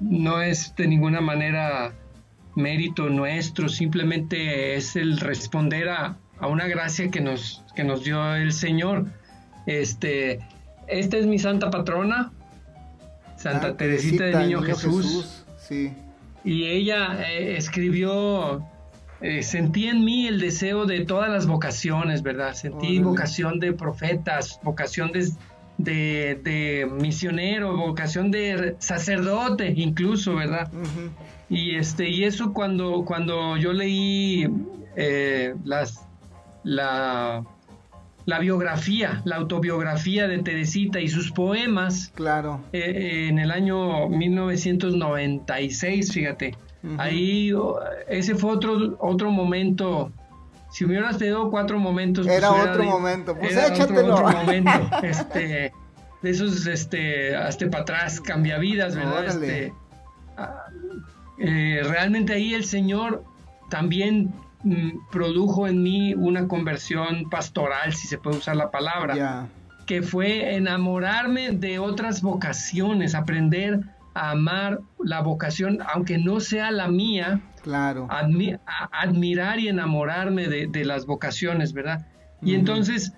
[0.00, 1.92] no es de ninguna manera
[2.56, 8.34] mérito nuestro, simplemente es el responder a, a una gracia que nos, que nos dio
[8.34, 9.06] el Señor.
[9.66, 10.40] Este,
[10.90, 12.32] esta es mi santa patrona,
[13.36, 15.44] Santa ah, Teresita, del Niño, Jesús.
[15.58, 15.92] Sí.
[16.44, 18.62] Y ella eh, escribió,
[19.22, 22.52] eh, sentí en mí el deseo de todas las vocaciones, ¿verdad?
[22.54, 25.30] Sentí vocación de profetas, vocación de,
[25.78, 30.70] de, misionero, vocación de sacerdote incluso, ¿verdad?
[31.48, 34.46] Y este, y eso cuando, cuando yo leí
[34.96, 36.06] eh, las
[36.62, 37.42] la
[38.30, 42.12] la biografía, la autobiografía de Teresita y sus poemas.
[42.14, 42.60] Claro.
[42.72, 46.56] Eh, en el año 1996, fíjate.
[46.96, 50.12] Ahí, oh, ese fue otro, otro momento.
[50.70, 52.24] Si me hubieras pedido cuatro momentos.
[52.24, 54.14] Pues era otro momento, pues échatelo.
[54.14, 54.70] Otro, momento.
[55.02, 55.72] este,
[56.22, 59.26] de esos, este, hasta para atrás, cambia vidas, ¿verdad?
[59.26, 59.72] Este,
[60.36, 60.66] ah,
[61.38, 63.24] eh, realmente ahí el Señor
[63.70, 64.32] también
[65.10, 69.48] produjo en mí una conversión pastoral, si se puede usar la palabra,
[69.86, 73.80] que fue enamorarme de otras vocaciones, aprender
[74.14, 78.06] a amar la vocación, aunque no sea la mía, claro.
[78.10, 82.06] admirar y enamorarme de, las vocaciones, ¿verdad?
[82.42, 83.12] Y entonces,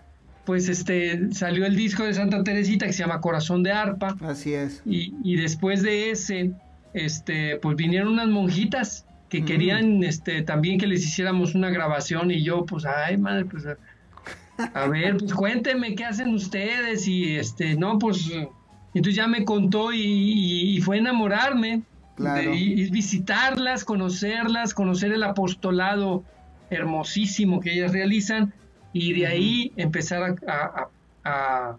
[0.45, 4.17] pues este, salió el disco de Santa Teresita que se llama Corazón de Arpa.
[4.23, 4.83] Así es.
[4.85, 6.53] Y, y después de ese,
[6.95, 12.43] este, pues vinieron unas monjitas que querían este también que les hiciéramos una grabación y
[12.43, 13.65] yo pues ay madre pues
[14.75, 18.31] a, ver pues cuénteme qué hacen ustedes y este no pues
[18.93, 21.81] entonces ya me contó y, fue enamorarme
[22.19, 26.25] y, visitarlas conocerlas conocer el apostolado
[26.69, 28.53] hermosísimo que ellas realizan
[28.93, 30.89] y de ahí empezar a,
[31.25, 31.77] a,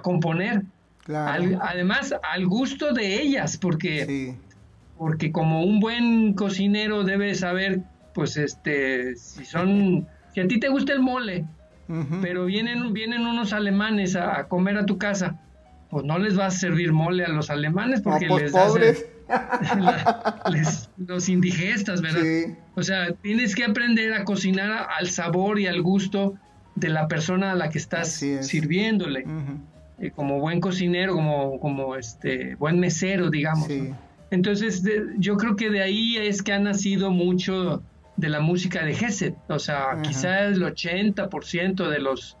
[0.00, 0.62] componer.
[1.06, 4.34] Además al gusto de ellas porque
[4.98, 7.80] porque como un buen cocinero debe saber,
[8.14, 11.46] pues este, si son, si a ti te gusta el mole,
[12.20, 15.40] pero vienen, vienen unos alemanes a, comer a tu casa,
[15.88, 19.06] pues no les vas a servir mole a los alemanes porque pues, les pobres.
[20.96, 22.56] los indigestas, ¿verdad?
[22.74, 26.34] O sea, tienes que aprender a cocinar al sabor y al gusto
[26.74, 29.24] de la persona a la que estás sirviéndole.
[30.00, 33.66] Eh, como buen cocinero, como, como este buen mesero, digamos.
[33.66, 33.92] Sí.
[34.30, 34.82] Entonces,
[35.18, 37.82] yo creo que de ahí es que ha nacido mucho
[38.16, 39.34] de la música de Gesed.
[39.48, 42.36] O sea, quizás el 80% de los,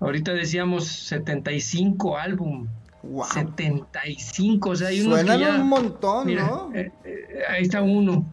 [0.00, 2.68] ahorita decíamos 75 álbum.
[3.02, 3.24] Wow.
[3.26, 6.70] 75, o sea, hay unos Suenan un montón, ¿no?
[6.74, 8.30] Eh, eh, ahí está uno,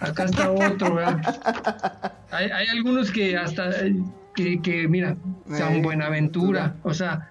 [0.00, 2.12] acá está otro, ¿verdad?
[2.32, 3.70] hay, hay, algunos que hasta
[4.34, 5.16] que, que mira,
[5.48, 6.74] San Eh, Buenaventura.
[6.82, 7.30] o sea,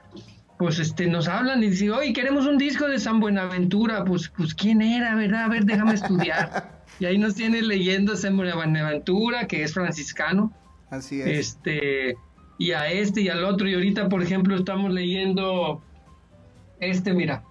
[0.57, 4.53] pues este nos hablan y dicen, oye, queremos un disco de San Buenaventura, pues, pues
[4.53, 5.45] quién era, ¿verdad?
[5.45, 6.81] A ver, déjame estudiar.
[6.99, 10.51] y ahí nos tiene leyendo San Buenaventura, que es franciscano,
[10.89, 11.27] Así es.
[11.27, 12.17] este,
[12.57, 15.83] y a este y al otro, y ahorita, por ejemplo, estamos leyendo
[16.79, 17.43] este, mira,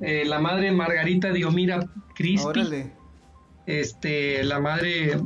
[0.00, 1.80] eh, la madre Margarita Diomira
[2.14, 2.92] Cristi, Órale,
[3.66, 5.18] este, la madre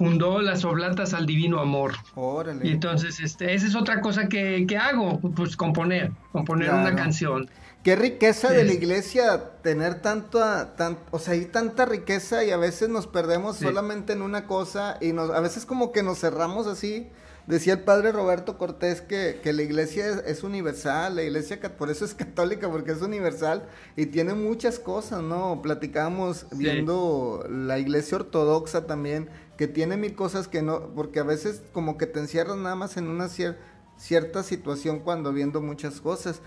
[0.00, 1.92] fundó las oblatas al divino amor.
[2.14, 2.66] órale.
[2.66, 6.88] Y entonces, este, esa es otra cosa que, que hago, pues componer, componer Claro.
[6.88, 7.50] una canción.
[7.82, 12.56] Qué riqueza de la iglesia tener tanta, tan, o sea, hay tanta riqueza y a
[12.56, 13.64] veces nos perdemos Sí.
[13.66, 17.08] solamente en una cosa y nos, a veces como que nos cerramos así.
[17.46, 21.90] Decía el padre Roberto Cortés que, que la iglesia es, es universal, la iglesia por
[21.90, 23.64] eso es católica, porque es universal
[23.96, 25.60] y tiene muchas cosas, ¿no?
[25.60, 26.56] Platicábamos Sí.
[26.58, 29.28] viendo la iglesia ortodoxa también,
[29.60, 32.96] que tiene mil cosas que no, porque a veces como que te encierras nada más
[32.96, 33.58] en una cier-
[33.98, 36.40] cierta situación cuando viendo muchas cosas.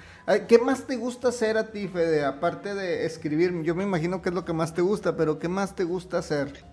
[0.47, 2.25] ¿Qué más te gusta hacer a ti, Fede?
[2.25, 5.47] Aparte de escribir, yo me imagino que es lo que más te gusta, pero ¿qué
[5.47, 6.65] más te gusta hacer?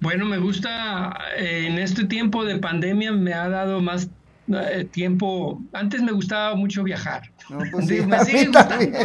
[0.00, 4.08] Bueno, me gusta, eh, en este tiempo de pandemia me ha dado más
[4.90, 7.22] tiempo, antes me gustaba mucho viajar.
[7.48, 8.98] No, pues sí, me, sigue gustando,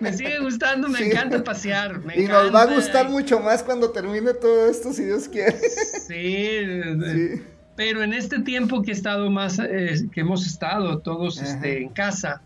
[0.00, 1.04] me sigue gustando, me Sí.
[1.04, 2.00] encanta pasear.
[2.00, 5.58] me Y nos va a gustar mucho más cuando termine todo esto, si Dios quiere.
[5.58, 6.94] Sí, eh,
[7.36, 7.42] Sí.
[7.76, 11.88] pero en este tiempo que he estado más, eh, que hemos estado todos este, en
[11.90, 12.42] casa,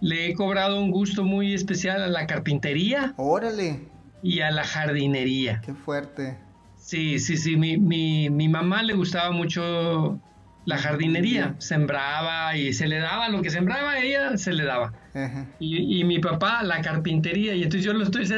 [0.00, 3.80] le he cobrado un gusto muy especial a la carpintería Órale,
[4.22, 5.60] y a la jardinería.
[5.64, 6.38] qué fuerte.
[6.78, 10.20] Sí, sí, sí, mi, mi, mi mamá le gustaba mucho
[10.66, 14.92] la jardinería, sembraba y se le daba lo que sembraba a ella, se le daba.
[15.14, 15.46] Ajá.
[15.60, 18.28] Y, y mi papá la carpintería, y entonces yo lo, estoy,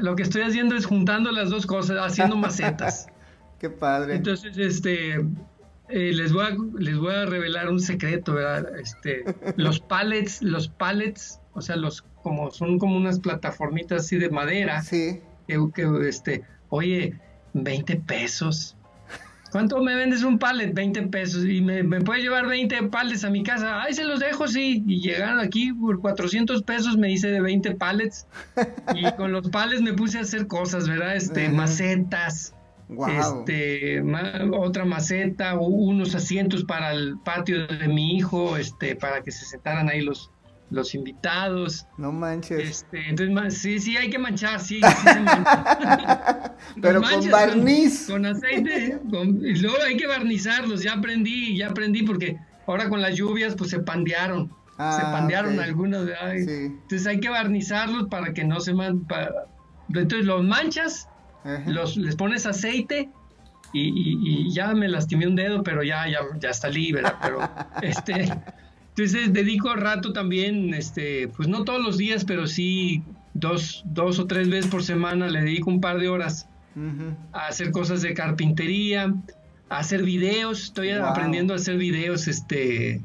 [0.00, 3.06] lo que estoy haciendo es juntando las dos cosas, haciendo macetas.
[3.60, 4.16] Qué padre.
[4.16, 5.14] Entonces, este,
[5.88, 8.76] eh, les, voy a, les voy a revelar un secreto, ¿verdad?
[8.78, 9.24] Este,
[9.56, 14.82] los pallets, los pallets, o sea, los como son como unas plataformitas así de madera,
[14.82, 15.20] sí.
[15.46, 17.14] que, que, este, oye,
[17.54, 18.75] 20 pesos.
[19.50, 20.72] ¿Cuánto me vendes un pallet?
[20.74, 21.44] 20 pesos.
[21.44, 23.82] Y me, me puedes llevar 20 pallets a mi casa.
[23.82, 24.82] Ay, se los dejo, sí.
[24.86, 28.26] Y llegaron aquí por 400 pesos, me hice de 20 pallets.
[28.94, 31.16] Y con los pallets me puse a hacer cosas, ¿verdad?
[31.16, 32.52] Este, macetas.
[32.88, 33.08] Wow.
[33.08, 39.32] Este, ma- otra maceta, unos asientos para el patio de mi hijo, este, para que
[39.32, 40.30] se sentaran ahí los,
[40.70, 41.86] los invitados.
[41.98, 42.58] No manches.
[42.82, 46.54] Este, entonces, sí, sí, hay que manchar, sí, sí se mancha.
[46.82, 48.06] Pero con barniz.
[48.10, 52.36] Con, aceite, con- y luego hay que barnizarlos, ya aprendí, ya aprendí, porque
[52.66, 54.50] ahora con las lluvias, pues se pandearon.
[54.78, 55.64] Ah, se pandearon ok.
[55.64, 56.06] algunos.
[56.06, 56.50] Sí.
[56.50, 59.00] Entonces hay que barnizarlos para que no se man...
[59.06, 59.46] para-
[59.88, 61.08] Entonces los manchas,
[61.44, 61.62] Ajá.
[61.70, 63.08] los, les pones aceite
[63.72, 67.38] y, y- y ya me lastimé un dedo, pero ya, ya, ya está libre, pero
[67.82, 68.34] este...
[68.98, 73.02] Entonces dedico rato también, este, pues no todos los días, pero sí
[73.34, 76.48] dos, dos o tres veces por semana le dedico un par de horas
[77.32, 79.14] a hacer cosas de carpintería,
[79.68, 80.62] a hacer videos.
[80.64, 81.04] Estoy Wow.
[81.06, 83.02] aprendiendo a hacer videos, este,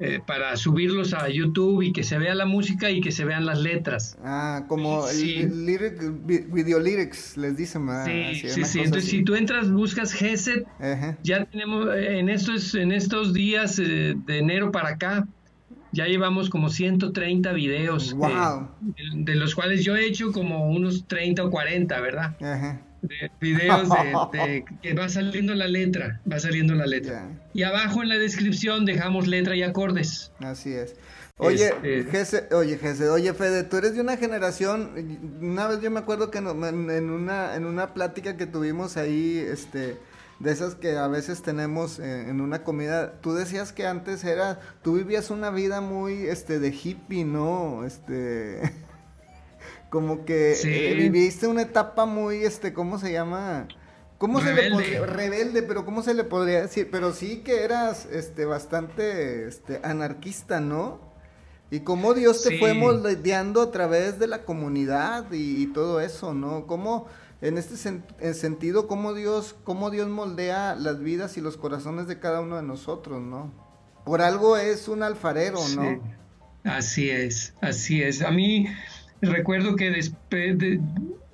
[0.00, 3.44] eh, para subirlos a YouTube y que se vea la música y que se vean
[3.44, 4.16] las letras.
[4.24, 5.46] Ah, como Sí.
[5.46, 6.00] lyric,
[6.50, 8.06] video lyrics les dicen, ¿verdad?
[8.06, 8.78] sí, sí, sí.
[8.80, 9.18] Entonces, así.
[9.18, 10.66] si tú entras, buscas GESET,
[11.22, 15.26] ya tenemos, eh, en estos, en estos días eh, de enero para acá,
[15.92, 18.12] ya llevamos como 130 videos.
[18.12, 18.68] eh, Wow.
[18.80, 18.94] de,
[19.32, 22.36] de los cuales yo he hecho como unos 30 o 40, ¿verdad?
[22.40, 22.80] Ajá.
[23.02, 27.28] De videos de, de que va saliendo la letra, va saliendo la letra.
[27.54, 30.32] Y abajo en la descripción dejamos letra y acordes.
[30.40, 30.94] Así es.
[31.38, 34.90] Oye, Este- Gese, oye, Gese, oye, Fede, tú eres de una generación,
[35.40, 36.46] una vez yo me acuerdo que en,
[36.90, 39.96] en una, en una plática que tuvimos ahí, este,
[40.38, 44.60] de esas que a veces tenemos en, en una comida, tú decías que antes era,
[44.82, 47.86] tú vivías una vida muy, este, de hippie, ¿no?
[47.86, 48.60] Este,
[49.90, 50.68] como que Sí.
[50.72, 53.68] eh, viviste una etapa muy, este, ¿cómo se llama?
[54.18, 54.74] ¿Cómo se le Rebelde.
[54.74, 56.88] podría, rebelde, pero cómo se le podría decir?
[56.90, 61.00] Pero sí que eras, este, bastante, este, anarquista, ¿no?
[61.70, 62.58] Y cómo Dios te Sí.
[62.58, 66.66] fue moldeando a través de la comunidad y, y todo eso, ¿no?
[66.66, 67.06] Cómo,
[67.40, 72.06] en este sen- en sentido, cómo Dios, cómo Dios moldea las vidas y los corazones
[72.06, 73.52] de cada uno de nosotros, ¿no?
[74.04, 75.82] Por algo es un alfarero, ¿no?
[75.82, 75.98] Sí.
[76.64, 78.20] Así es, así es.
[78.20, 78.66] A mí
[79.22, 80.80] recuerdo que despe- de-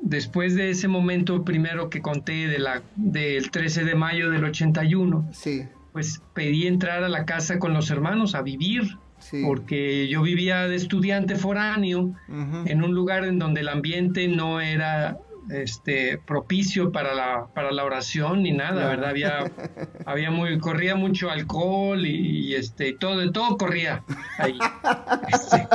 [0.01, 5.29] después de ese momento primero que conté de la, del 13 de mayo del 81,
[5.33, 9.43] Sí, pues pedí entrar a la casa con los hermanos a vivir, sí.
[9.45, 12.15] porque yo vivía de estudiante foráneo
[12.67, 15.19] en un lugar en donde el ambiente no era
[15.51, 19.11] este, propicio para la, para la oración ni nada, ¿verdad?
[19.11, 19.51] Había,
[20.07, 24.03] había muy, corría mucho alcohol y, este, todo, todo corría
[24.39, 24.59] ahí.
[25.33, 25.67] Este,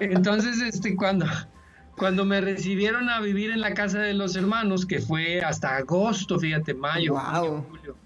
[0.00, 1.26] entonces, este, cuando,
[1.96, 6.38] cuando me recibieron a vivir en la casa de los hermanos, que fue hasta agosto,
[6.38, 7.96] fíjate, mayo, julio,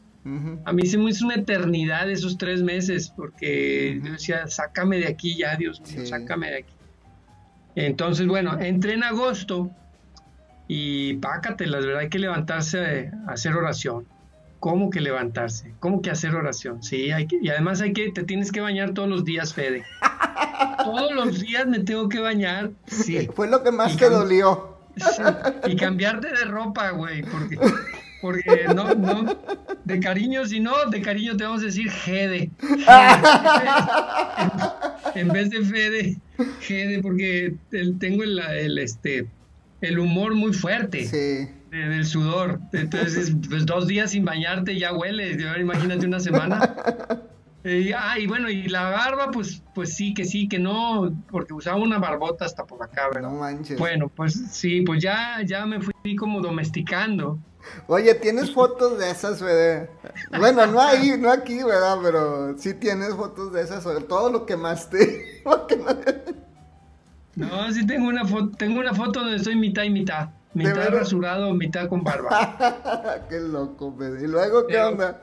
[0.64, 5.08] a mí se me hizo una eternidad esos tres meses, porque yo decía, sácame de
[5.08, 6.74] aquí ya, Dios mío, sácame de aquí.
[7.74, 9.70] Entonces, bueno, entré en agosto
[10.68, 12.02] y pácatelas, ¿verdad?
[12.02, 14.06] Hay que levantarse a hacer oración.
[14.60, 15.72] ¿Cómo que levantarse?
[15.80, 16.82] ¿Cómo que hacer oración?
[16.82, 19.84] Sí, hay que, y además hay que, te tienes que bañar todos los días, Fede.
[20.84, 22.70] todos los días me tengo que bañar.
[22.86, 23.28] Sí.
[23.34, 24.76] Fue lo que más te dolió.
[25.66, 27.58] y cambiarte de ropa, güey, porque
[28.20, 29.38] porque no, no,
[29.84, 32.50] de cariño, si no, de cariño te vamos a decir Gede.
[35.14, 36.16] en vez de Fede,
[36.60, 37.54] Gede, porque
[37.98, 39.26] tengo el, este,
[39.80, 41.06] el humor muy fuerte.
[41.06, 41.48] Sí.
[41.70, 42.60] Del sudor.
[42.72, 45.36] Entonces, pues dos días sin bañarte ya huele.
[45.58, 46.74] Imagínate una semana.
[47.62, 51.52] Y, ah, y bueno, y la barba, pues, pues sí, que sí, que no, porque
[51.52, 53.30] usaba una barbota hasta por acá, ¿verdad?
[53.30, 53.78] No manches.
[53.78, 57.38] Bueno, pues sí, pues ya, ya me fui como domesticando.
[57.86, 59.90] Oye, ¿tienes fotos de esas, Fede?
[60.38, 61.98] Bueno, no ahí, no aquí, ¿verdad?
[62.02, 65.42] Pero sí tienes fotos de esas, sobre todo lo quemaste.
[67.36, 70.30] no, sí tengo una foto, tengo una foto donde estoy mitad y mitad.
[70.54, 73.24] Mitad rasurado, mitad con barba.
[73.28, 73.96] qué loco.
[74.20, 75.20] ¿Y luego qué onda?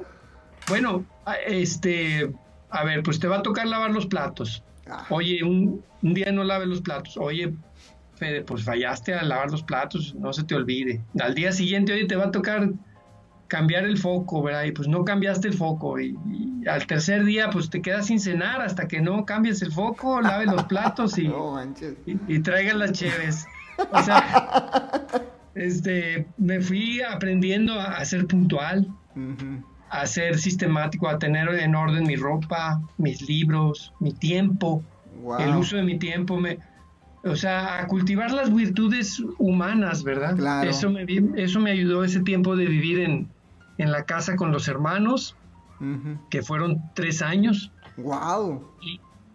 [0.69, 1.05] Bueno,
[1.45, 2.33] este,
[2.69, 4.63] a ver, pues te va a tocar lavar los platos.
[4.89, 5.05] Ah.
[5.09, 7.17] Oye, un, un día no laves los platos.
[7.17, 7.53] Oye,
[8.15, 11.01] Fede, pues fallaste a lavar los platos, no se te olvide.
[11.19, 12.69] Al día siguiente, oye, te va a tocar
[13.47, 14.63] cambiar el foco, ¿verdad?
[14.63, 15.99] Y pues no cambiaste el foco.
[15.99, 16.17] Y,
[16.67, 20.45] al tercer día, pues te quedas sin cenar hasta que no cambies el foco, lave
[20.45, 21.31] los platos y,
[22.27, 23.45] y, traigan las cheves.
[23.91, 25.01] O sea,
[25.55, 28.87] este, me fui aprendiendo a, ser puntual,
[29.89, 34.83] a ser sistemático, a tener en orden mi ropa, mis libros, mi tiempo,
[35.39, 36.37] el uso de mi tiempo.
[36.37, 36.59] Me,
[37.23, 40.35] o sea, a cultivar las virtudes humanas, ¿verdad?
[40.35, 40.69] Claro.
[40.69, 41.05] Eso me,
[41.35, 43.29] eso me ayudó ese tiempo de vivir en,
[43.77, 45.35] la casa con los hermanos,
[46.29, 47.71] que fueron tres años.
[47.97, 48.63] ¡Wow!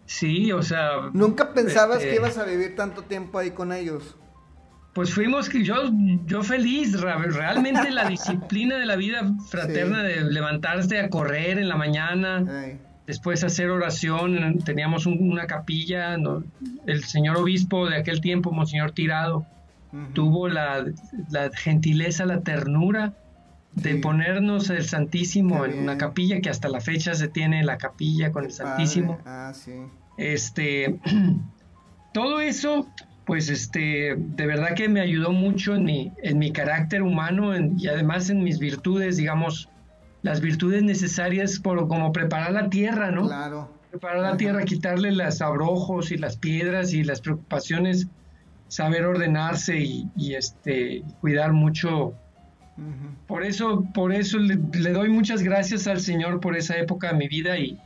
[0.07, 1.11] sí, o sea...
[1.13, 4.17] ¿Nunca pensabas que este, ibas a vivir tanto tiempo ahí con ellos?
[4.93, 5.91] Pues fuimos que yo,
[6.27, 11.77] yo feliz, realmente la disciplina de la vida fraterna de levantarse a correr en la
[11.77, 12.45] mañana
[13.07, 16.17] después hacer oración, teníamos una capilla,
[16.87, 19.47] el señor obispo de aquel tiempo, Monseñor Tirado,
[20.15, 20.85] tuvo la,
[21.55, 23.15] gentileza, la ternura
[23.75, 28.31] de ponernos el Santísimo en una capilla que hasta la fecha se tiene la capilla
[28.33, 29.19] con el Santísimo.
[29.25, 29.73] Ah, sí.
[30.19, 30.99] Este,
[32.15, 32.87] todo eso,
[33.25, 37.87] pues este, de verdad que me ayudó mucho en mi, en mi carácter humano y
[37.87, 39.69] además en mis virtudes, digamos,
[40.23, 43.27] las virtudes necesarias por, como preparar la tierra, ¿no?
[43.27, 43.71] Claro.
[43.91, 48.09] Preparar la tierra, quitarle los abrojos y las piedras y las preocupaciones,
[48.69, 52.15] saber ordenarse y, este cuidar mucho.
[53.27, 57.29] Por eso, por eso le, doy muchas gracias al Señor por esa época de mi
[57.29, 57.79] vida y,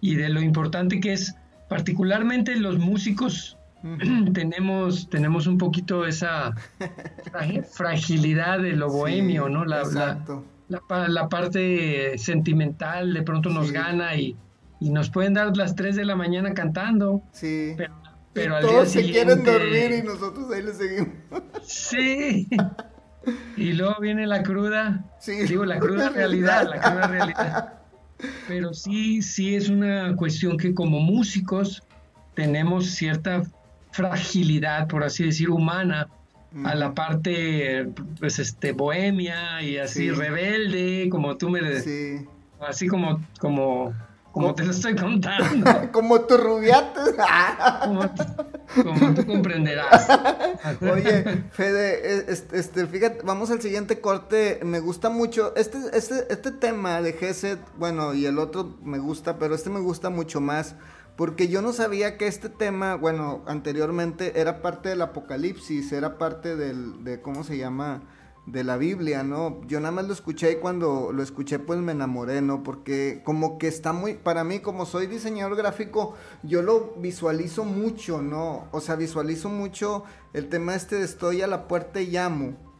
[0.00, 1.36] y de lo importante que es,
[1.68, 3.58] particularmente los músicos,
[4.32, 6.54] tenemos, tenemos un poquito esa
[7.72, 9.64] fragilidad de lo bohemio, ¿no?
[9.64, 14.36] La, exacto la, parte sentimental de pronto nos gana y,
[14.80, 17.22] nos pueden dar las 3 de la mañana cantando.
[17.32, 17.74] Sí.
[18.34, 21.08] Pero, al todos se quieren dormir y nosotros ahí les seguimos.
[21.62, 22.48] Sí.
[23.56, 25.02] Y luego viene la cruda.
[25.20, 25.44] Sí.
[25.44, 27.74] Digo, la cruda realidad, la cruda realidad.
[28.46, 31.82] Pero sí, sí es una cuestión que como músicos
[32.34, 33.44] tenemos cierta
[33.94, 36.08] fragilidad, por así decir, humana
[36.64, 37.88] a la parte,
[38.18, 41.80] pues, este, bohemia y así rebelde, como tú me...
[41.80, 42.26] Sí.
[42.60, 43.92] Así como, como,
[44.32, 45.70] como te lo estoy contando.
[45.92, 47.00] como tu rubiate.
[48.74, 50.08] como, tú comprenderás.
[50.80, 54.60] Oye, Fede, este, fíjate, vamos al siguiente corte.
[54.64, 55.54] Me gusta mucho.
[55.56, 59.80] Este, este, este tema de Geset, bueno, y el otro me gusta, pero este me
[59.80, 60.74] gusta mucho más
[61.16, 66.56] porque yo no sabía que este tema, bueno, anteriormente era parte del Apocalipsis, era parte
[66.56, 68.02] del, de, ¿cómo se llama?
[68.46, 69.60] De la Biblia, ¿no?
[69.66, 72.62] Yo nada más lo escuché y cuando lo escuché pues me enamoré, ¿no?
[72.62, 78.20] Porque como que está muy, para mí como soy diseñador gráfico, yo lo visualizo mucho,
[78.20, 78.68] ¿no?
[78.72, 80.04] O sea, visualizo mucho
[80.34, 82.73] el tema este de estoy a la puerta y llamo.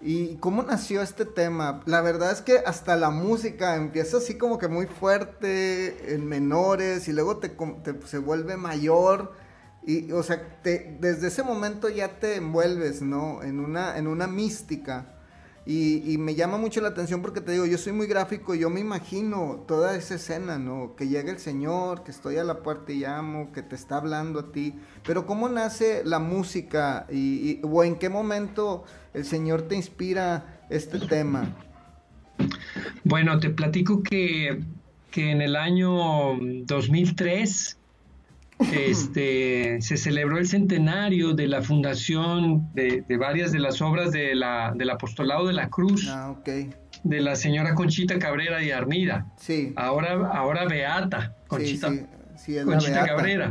[0.00, 1.82] ¿Y cómo nació este tema?
[1.84, 7.08] La verdad es que hasta la música empieza así como que muy fuerte, en menores,
[7.08, 7.50] y luego te,
[8.06, 9.32] se vuelve mayor.
[9.84, 13.42] Y, o sea, desde ese momento ya te envuelves, ¿no?
[13.42, 15.17] En una, en una mística.
[15.70, 18.70] Y, me llama mucho la atención porque te digo, yo soy muy gráfico y yo
[18.70, 20.96] me imagino toda esa escena, ¿no?
[20.96, 24.40] Que llega el Señor, que estoy a la puerta y llamo, que te está hablando
[24.40, 24.72] a ti.
[25.06, 27.06] Pero ¿cómo nace la música?
[27.12, 31.54] Y, ¿O en qué momento el Señor te inspira este tema?
[33.04, 34.64] Bueno, te platico que,
[35.10, 37.77] que en el año 2003
[38.58, 44.72] este, se celebró el centenario de la fundación de, varias de las obras de la,
[44.74, 46.08] del apostolado de la cruz.
[46.08, 46.34] Ah,
[47.04, 49.26] de la señora Conchita Cabrera y Armida.
[49.36, 49.72] Sí.
[49.76, 51.92] Ahora, ahora Beata, Conchita,
[52.64, 53.50] Conchita Cabrera.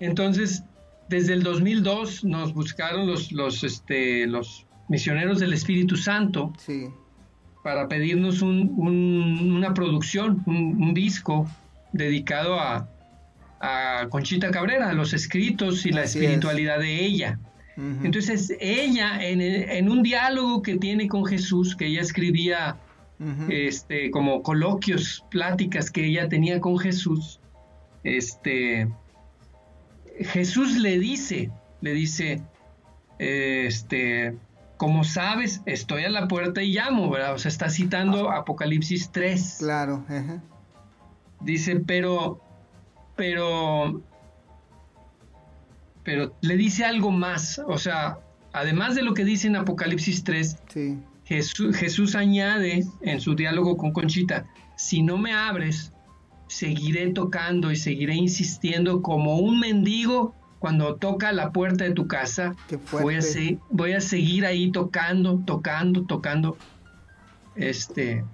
[0.00, 0.64] Entonces,
[1.08, 6.52] desde el 2002 nos buscaron los, los, este, los misioneros del Espíritu Santo
[7.62, 11.48] para pedirnos una producción, un disco
[11.92, 12.88] dedicado a,
[13.60, 17.38] a Conchita Cabrera, los escritos y la espiritualidad de ella.
[17.76, 22.78] Entonces ella, en, un diálogo que tiene con Jesús, que ella escribía
[23.50, 27.38] este, como coloquios, pláticas que ella tenía con Jesús,
[28.02, 28.88] este,
[30.20, 31.50] Jesús le dice,
[31.82, 32.40] le dice,
[33.18, 34.34] este,
[34.76, 37.34] como sabes, estoy a la puerta y llamo, ¿verdad?
[37.34, 39.56] O sea, está citando Apocalipsis 3.
[39.58, 40.04] Claro.
[41.40, 42.40] Dice, pero
[43.16, 44.02] pero,
[46.04, 48.18] pero le dice algo más, o sea,
[48.52, 50.56] además de lo que dice en Apocalipsis 3,
[51.24, 54.46] Jesús, Jesús añade en su diálogo con Conchita,
[54.76, 55.92] si no me abres,
[56.48, 62.54] seguiré tocando y seguiré insistiendo como un mendigo cuando toca la puerta de tu casa.
[62.92, 63.20] Voy a,
[63.70, 66.56] voy a seguir ahí tocando, tocando, tocando.
[67.56, 68.24] Este,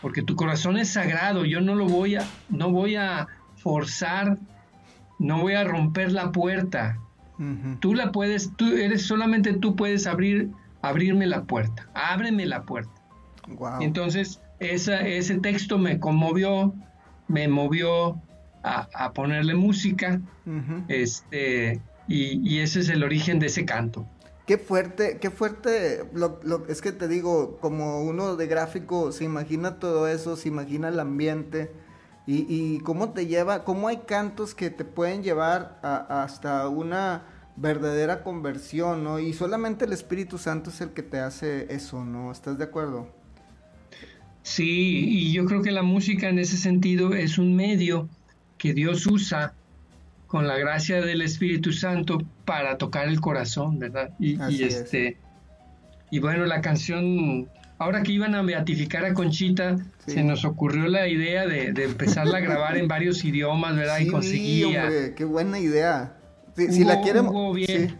[0.00, 3.26] porque tu corazón es sagrado, yo no lo voy a, no voy a
[3.60, 4.38] forzar,
[5.18, 6.98] no voy a romper la puerta.
[7.78, 10.50] Tú la puedes, tú eres solamente tú puedes abrir,
[10.82, 12.90] abrirme la puerta, ábreme la puerta.
[13.80, 16.74] Entonces, esa, ese texto me conmovió,
[17.28, 18.20] me movió
[18.64, 20.20] a, ponerle música,
[20.88, 24.06] este, y, ese es el origen de ese canto.
[24.46, 29.78] Qué fuerte, qué fuerte, lo, es que te digo, como uno de gráfico se imagina
[29.78, 31.70] todo eso, se imagina el ambiente,
[32.30, 37.22] y, cómo te lleva, cómo hay cantos que te pueden llevar hasta una
[37.56, 39.18] verdadera conversión, ¿no?
[39.18, 42.30] Y solamente el Espíritu Santo es el que te hace eso, ¿no?
[42.30, 43.08] ¿Estás de acuerdo?
[44.42, 48.10] Sí, y yo creo que la música en ese sentido es un medio
[48.58, 49.54] que Dios usa
[50.26, 54.10] con la gracia del Espíritu Santo para tocar el corazón, ¿verdad?
[54.18, 55.16] Y, este
[56.10, 57.48] y bueno, la canción
[57.78, 59.76] ahora que iban a beatificar a Conchita,
[60.06, 64.00] se nos ocurrió la idea de, de, empezarla a grabar en varios idiomas, ¿verdad?
[64.00, 64.84] y conseguía.
[64.84, 66.16] Hombre, qué buena idea.
[66.56, 67.26] si la quieren.
[67.26, 67.94] Hugo Viedo,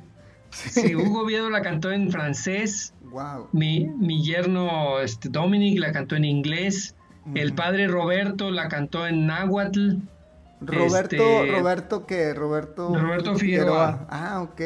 [0.50, 0.94] sí.
[0.94, 2.92] Hugo Viedo la cantó en francés.
[3.02, 3.48] Wow.
[3.52, 6.94] Mi, mi yerno este, Dominic la cantó en inglés.
[7.34, 9.96] El padre Roberto la cantó en náhuatl.
[10.60, 12.34] Roberto, este, Roberto qué?
[12.34, 12.94] Roberto.
[12.94, 14.06] Roberto Figueroa.
[14.10, 14.60] Ah, ok.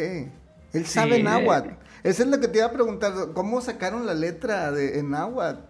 [0.72, 1.70] Él sabe náhuatl.
[2.04, 5.68] Esa es lo que te iba a preguntar, ¿cómo sacaron la letra de, en agua?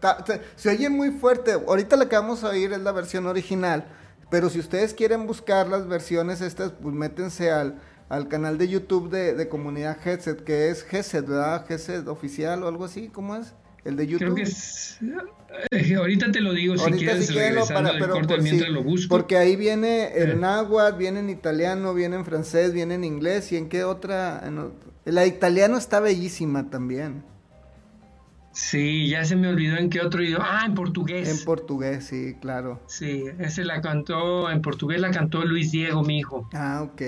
[0.56, 3.84] Se, oye muy fuerte, ahorita la que vamos a oír es la versión original,
[4.30, 9.10] pero si ustedes quieren buscar las versiones estas, pues métense al, al canal de YouTube
[9.10, 11.66] de, Comunidad Headset, que es Headset, ¿verdad?
[11.70, 13.54] Headset oficial o algo así, ¿cómo es?
[13.84, 14.34] El de YouTube.
[14.34, 14.98] Creo que es.
[15.70, 19.08] Eh, ahorita te lo digo si quieres regresando para, corte mientras lo busco.
[19.14, 23.56] Porque ahí viene el náhuatl, viene en italiano, viene en francés, viene en inglés y
[23.56, 24.42] en qué otra.
[25.04, 27.24] La italiano está bellísima también.
[28.52, 30.46] Sí, ya se me olvidó en qué otro idioma.
[30.46, 31.28] Ah, en portugués.
[31.28, 32.80] En portugués, sí, claro.
[32.86, 36.48] Sí, ese la cantó, en portugués la cantó Luis Diego, mi hijo.
[36.52, 37.02] Ah, ok.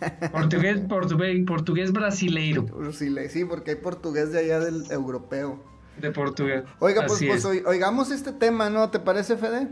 [0.32, 2.66] portugués, portugués, portugués brasileiro.
[2.92, 5.60] Sí, porque hay portugués de allá del europeo.
[6.00, 6.62] De portugués.
[6.78, 8.90] Oiga, pues, pues oigamos este tema, ¿no?
[8.90, 9.68] ¿Te parece, Fede?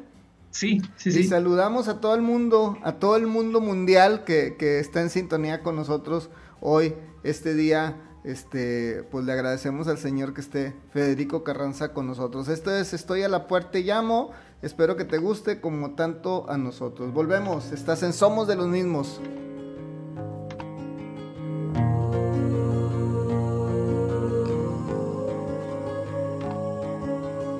[0.55, 1.21] Sí, sí, sí.
[1.21, 5.11] Y saludamos a todo el mundo, a todo el mundo mundial que, que está en
[5.11, 6.31] sintonía con nosotros
[6.61, 6.95] hoy,
[7.25, 12.47] este día, este, pues le agradecemos al Señor que esté Federico Carranza con nosotros.
[12.47, 14.31] Esto es Estoy a la puerta y llamo.
[14.63, 17.13] Espero que te guste como tanto a nosotros.
[17.13, 19.21] Volvemos, estás en Somos de los mismos.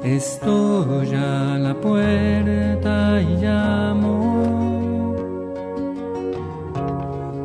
[0.05, 5.17] Estoy a la puerta y llamo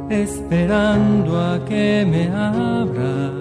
[0.10, 3.32] esperando a que me abras.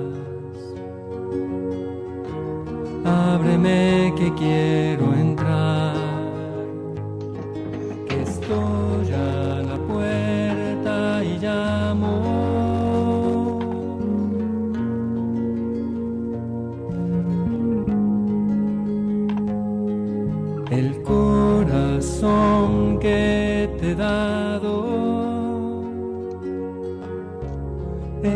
[3.04, 5.27] Ábreme que quiero entrar,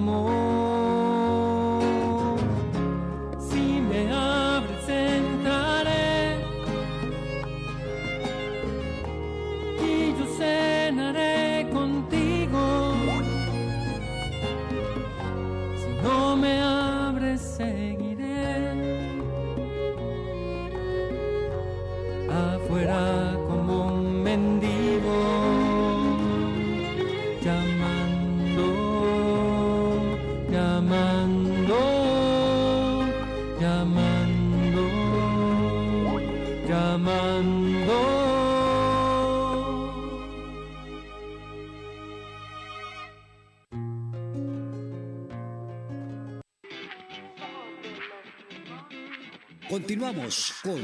[0.00, 0.51] con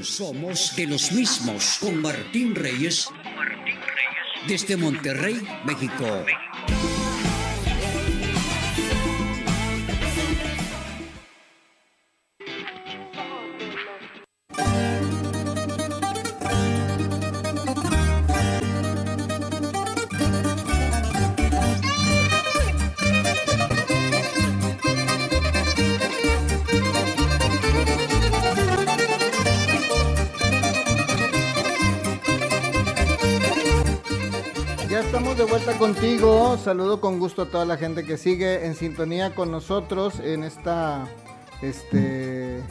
[0.02, 3.08] Somos de los mismos con Martín Reyes
[4.46, 6.24] desde Monterrey, México.
[36.62, 41.06] Saludo con gusto a toda la gente que sigue en sintonía con nosotros en esta
[41.62, 42.62] este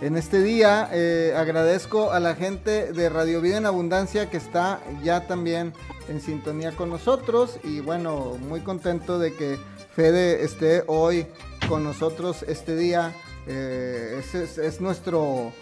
[0.00, 0.88] en este día.
[0.92, 5.74] Eh, agradezco a la gente de Radio Vida en Abundancia que está ya también
[6.08, 7.58] en sintonía con nosotros.
[7.62, 9.58] Y bueno, muy contento de que
[9.94, 11.26] Fede esté hoy
[11.68, 13.14] con nosotros este día.
[13.46, 15.52] Eh, es nuestro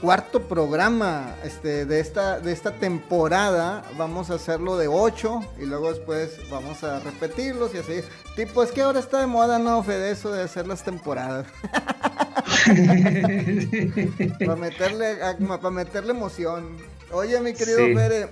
[0.00, 3.84] cuarto programa este, de, esta, de esta temporada.
[3.96, 8.02] Vamos a hacerlo de ocho y luego después vamos a repetirlos y así.
[8.36, 10.10] Tipo, es que ahora está de moda, ¿no, Fede?
[10.10, 11.46] Eso de hacer las temporadas.
[14.38, 15.16] para, meterle,
[15.46, 16.76] para meterle emoción.
[17.10, 18.28] Oye, mi querido Fede,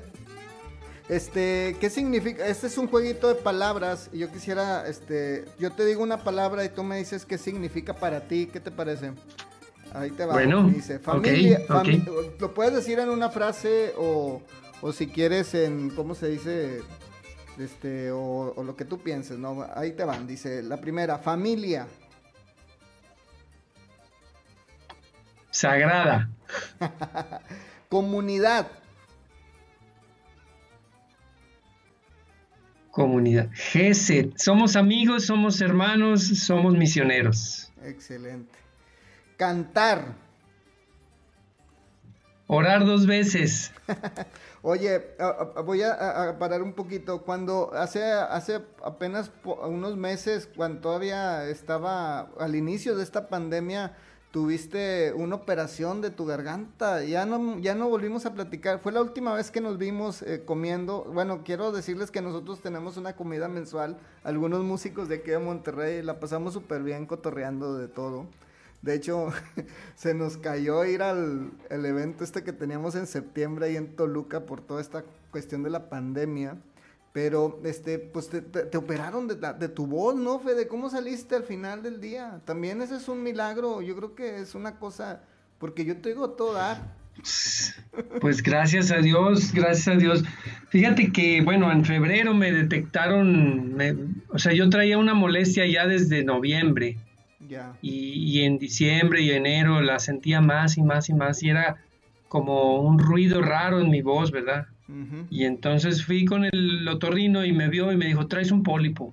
[1.08, 2.46] este, ¿qué significa?
[2.46, 6.64] Este es un jueguito de palabras y yo quisiera, este, yo te digo una palabra
[6.64, 9.12] y tú me dices qué significa para ti, ¿qué te parece?
[9.94, 10.34] Ahí te va.
[10.34, 11.60] Bueno, dice, familia,
[12.38, 14.42] lo puedes decir en una frase o,
[14.80, 16.80] o, si quieres en, ¿cómo se dice?
[17.58, 19.66] Este, o, o, lo que tú pienses, ¿no?
[19.74, 21.86] Ahí te van, dice, la primera, familia.
[25.50, 26.30] Sagrada.
[27.90, 28.68] Comunidad.
[32.90, 33.50] Comunidad.
[33.52, 34.36] GESET.
[34.38, 37.70] Somos amigos, somos hermanos, somos misioneros.
[37.84, 38.61] Excelente.
[39.42, 40.14] Cantar.
[42.46, 43.72] Orar dos veces.
[44.62, 45.16] Oye,
[45.64, 47.22] voy a, parar un poquito.
[47.22, 53.96] Cuando hace, hace apenas unos meses, cuando todavía estaba al inicio de esta pandemia,
[54.30, 57.02] tuviste una operación de tu garganta.
[57.02, 58.78] Ya no, ya no volvimos a platicar.
[58.78, 61.02] Fue la última vez que nos vimos eh, comiendo.
[61.12, 63.98] Bueno, quiero decirles que nosotros tenemos una comida mensual.
[64.22, 68.28] Algunos músicos de aquí de Monterrey la pasamos súper bien cotorreando de todo.
[68.82, 69.28] De hecho,
[69.94, 74.44] se nos cayó ir al el evento este que teníamos en septiembre ahí en Toluca
[74.44, 76.56] por toda esta cuestión de la pandemia.
[77.12, 80.66] Pero, este, pues te, operaron de, de, tu voz, ¿no, Fede?
[80.66, 82.40] ¿Cómo saliste al final del día?
[82.46, 83.82] También ese es un milagro.
[83.82, 85.20] Yo creo que es una cosa,
[85.58, 86.58] porque yo te digo todo.
[88.20, 90.24] Pues gracias a Dios, gracias a Dios.
[90.70, 93.76] Fíjate que, bueno, en febrero me detectaron,
[94.30, 96.96] o sea, yo traía una molestia ya desde noviembre.
[97.80, 101.78] Y, y en diciembre y enero la sentía más y más y más y era
[102.28, 104.66] como un ruido raro en mi voz, ¿verdad?
[105.30, 109.12] Y entonces fui con el otorrino y me vio y me dijo, traes un pólipo.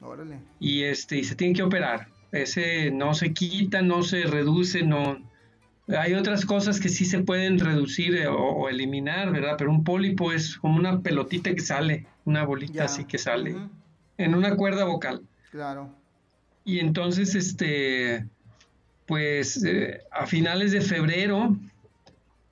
[0.00, 0.38] Órale.
[0.60, 2.08] Y, este, y se tiene que operar.
[2.32, 5.18] Ese no se quita, no se reduce, no...
[5.88, 9.56] Hay otras cosas que sí se pueden reducir eh, o, eliminar, ¿verdad?
[9.58, 13.54] Pero un pólipo es como una pelotita que sale, una bolita así que sale,
[14.16, 15.20] en una cuerda vocal.
[15.50, 15.94] Claro.
[16.64, 18.26] Y entonces, este,
[19.06, 21.56] pues eh, a finales de febrero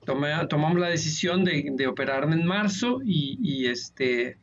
[0.05, 4.37] tomamos la decisión de, operarme en marzo y, este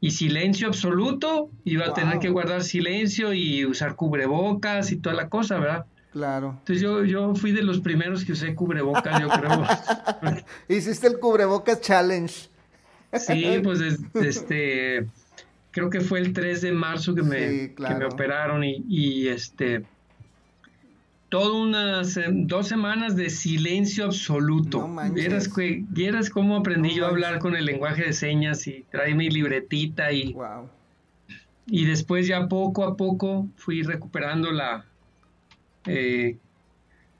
[0.00, 5.28] y silencio absoluto, iba a tener que guardar silencio y usar cubrebocas y toda la
[5.28, 5.86] cosa, ¿verdad?
[6.12, 6.54] Claro.
[6.58, 9.64] Entonces yo, yo fui de los primeros que usé cubrebocas, yo creo.
[10.68, 12.48] Hiciste el cubrebocas challenge.
[13.12, 13.80] Sí, pues
[14.14, 15.06] este,
[15.70, 19.84] creo que fue el 3 de marzo que me, que me operaron y, y este,
[21.28, 24.88] todas unas dos semanas de silencio absoluto.
[24.88, 25.50] No vieras,
[25.90, 30.12] vieras cómo aprendí yo a hablar con el lenguaje de señas y trae mi libretita
[30.12, 30.34] y,
[31.66, 34.84] y después ya poco a poco fui recuperando la...
[35.86, 36.36] Eh,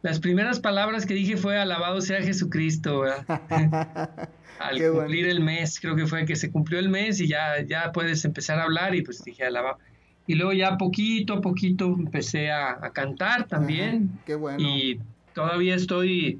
[0.01, 3.03] las primeras palabras que dije fue alabado sea Jesucristo,
[4.59, 7.93] Al cumplir el mes, creo que fue que se cumplió el mes y ya, ya
[7.93, 9.79] puedes empezar a hablar y pues dije alabado
[10.29, 14.11] y luego ya poquito a poquito empecé a, cantar también.
[14.27, 14.59] qué bueno.
[14.61, 15.01] Y
[15.33, 16.39] todavía estoy,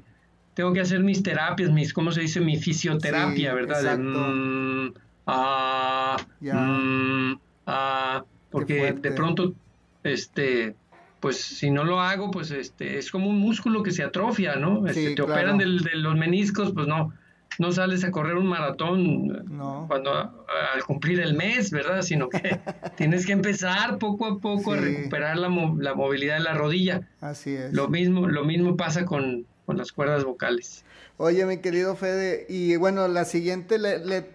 [0.53, 2.39] tengo que hacer mis terapias, mis, ¿cómo se dice?
[2.39, 3.79] Mi fisioterapia, ¿verdad?
[3.79, 4.27] Exacto.
[4.31, 4.93] Mm,
[5.25, 7.33] ah, mm,
[7.65, 9.55] ah, porque de pronto,
[10.03, 10.75] este,
[11.19, 14.85] pues si no lo hago, pues este, es como un músculo que se atrofia, ¿no?
[14.87, 17.11] Este, te operan de los meniscos, pues no,
[17.59, 19.45] no sales a correr un maratón
[19.87, 22.01] cuando al cumplir el mes, ¿verdad?
[22.01, 22.57] Sino que
[22.97, 27.07] tienes que empezar poco a poco a recuperar la, la, movilidad de la rodilla.
[27.19, 27.73] Así es.
[27.73, 30.83] Lo mismo, lo mismo pasa con, las cuerdas vocales.
[31.17, 33.77] Oye, mi querido Fede, y bueno, la siguiente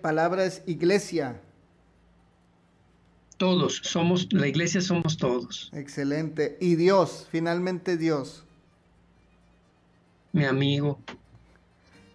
[0.03, 1.41] palabra es iglesia.
[3.39, 5.73] Todos, somos, la iglesia somos todos.
[5.75, 6.57] Excelente.
[6.61, 8.45] Y Dios, finalmente Dios.
[10.33, 11.01] Mi amigo.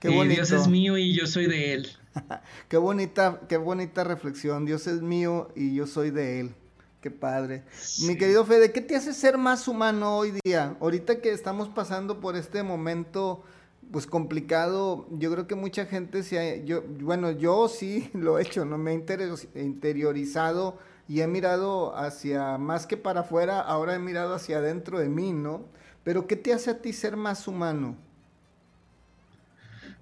[0.01, 1.89] Dios es mío y yo soy de Él.
[2.69, 4.65] qué, bonita, qué bonita reflexión.
[4.65, 6.55] Dios es mío y yo soy de Él.
[7.01, 7.63] Qué padre.
[8.05, 10.75] Mi querido Fede, ¿qué te hace ser más humano hoy día?
[10.81, 13.43] Ahorita que estamos pasando por este momento
[13.91, 18.43] pues complicado, yo creo que mucha gente se ha, yo, bueno, yo sí lo he
[18.43, 20.77] hecho, no me he interiorizado
[21.07, 25.33] y he mirado hacia más que para afuera, ahora he mirado hacia adentro de mí,
[25.33, 25.65] ¿no?
[26.03, 27.97] Pero ¿qué te hace a ti ser más humano?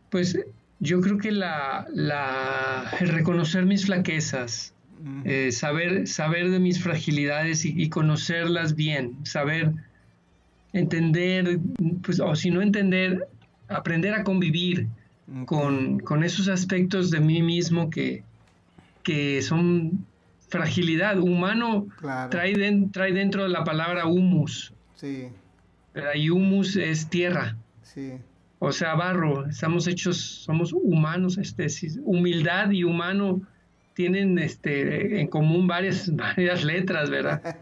[0.09, 0.37] Pues
[0.79, 1.85] yo creo que la,
[2.99, 4.73] el reconocer mis flaquezas,
[5.25, 9.71] eh, saber, saber de mis fragilidades y, conocerlas bien, saber
[10.73, 11.59] entender,
[12.03, 13.27] pues, o si no entender,
[13.67, 14.87] aprender a convivir
[15.45, 18.23] con, esos aspectos de mí mismo que,
[19.03, 20.05] que son
[20.49, 21.19] fragilidad.
[21.19, 21.87] Humano
[22.29, 22.55] trae,
[22.91, 24.73] trae dentro de la palabra humus.
[24.95, 25.27] Sí.
[25.93, 27.57] Pero ahí humus es tierra.
[27.81, 28.13] Sí
[28.59, 31.67] o sea, barro, estamos hechos, somos humanos, este,
[32.03, 33.41] humildad y humano
[33.93, 37.55] tienen este, en común varias, varias letras, ¿verdad?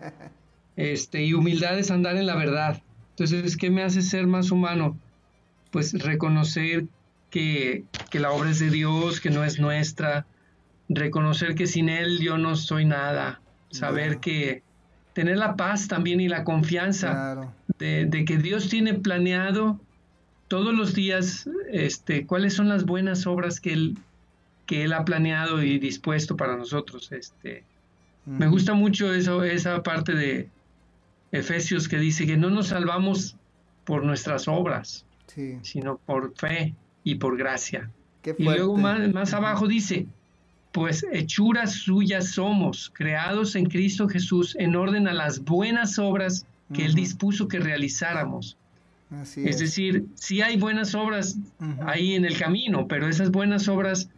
[0.76, 2.82] Este, y humildad es andar en la verdad.
[3.12, 4.98] Entonces, ¿qué me hace ser más humano?
[5.72, 6.86] Pues reconocer
[7.30, 10.26] que, que la obra es de Dios, que no es nuestra,
[10.88, 13.42] reconocer que sin Él yo no soy nada,
[13.72, 14.64] saber que
[15.14, 19.80] tener la paz también y la confianza de, de que Dios tiene planeado
[20.48, 23.98] todos los días este, cuáles son las buenas obras que él,
[24.66, 27.12] que él ha planeado y dispuesto para nosotros.
[27.12, 27.64] Este,
[28.26, 30.50] Me gusta mucho eso, esa parte de
[31.32, 33.36] Efesios que dice que no nos salvamos
[33.84, 35.06] por nuestras obras,
[35.62, 36.74] sino por fe
[37.04, 37.90] y por gracia.
[38.38, 40.08] y luego más, más abajo dice,
[40.72, 46.86] pues hechuras suyas somos, creados en Cristo Jesús en orden a las buenas obras que
[46.86, 48.58] Él dispuso que realizáramos
[49.12, 51.38] Así Es decir, sí hay buenas obras
[51.86, 54.10] ahí en el camino, pero esas buenas obras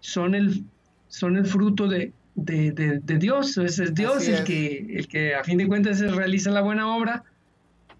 [0.00, 0.64] son el,
[1.08, 3.56] son el fruto de, de, de- de Dios.
[3.58, 4.40] Es, es Dios Así el es.
[4.42, 7.24] que, el que a fin de cuentas realiza la buena obra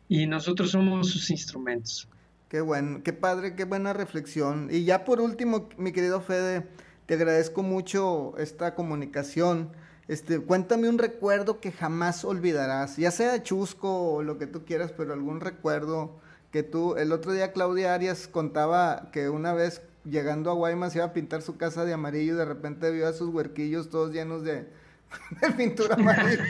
[0.09, 2.09] y nosotros somos sus instrumentos.
[2.49, 4.69] Qué bueno, qué padre, qué buena reflexión.
[4.71, 6.65] Y ya por último, mi querido Fede,
[7.07, 9.71] te agradezco mucho esta comunicación.
[10.07, 14.93] Este, cuéntame un recuerdo que jamás olvidarás, ya sea chusco o lo que tú quieras,
[14.97, 16.21] pero algún recuerdo
[16.51, 21.05] que tú, el otro día Claudia Arias contaba que una vez llegando a Guaymas iba
[21.05, 24.43] a pintar su casa de amarillo y de repente vio a sus huerquillos todos llenos
[24.43, 24.67] de,
[25.43, 26.45] de pintura amarilla.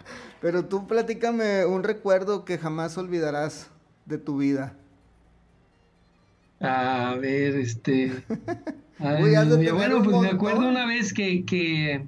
[0.40, 3.70] Pero tú platícame un recuerdo que jamás olvidarás
[4.04, 4.74] de tu vida.
[6.60, 8.12] A ver, este.
[8.98, 9.48] Uy, mío.
[9.48, 12.06] tener bueno, pues me acuerdo una vez que, que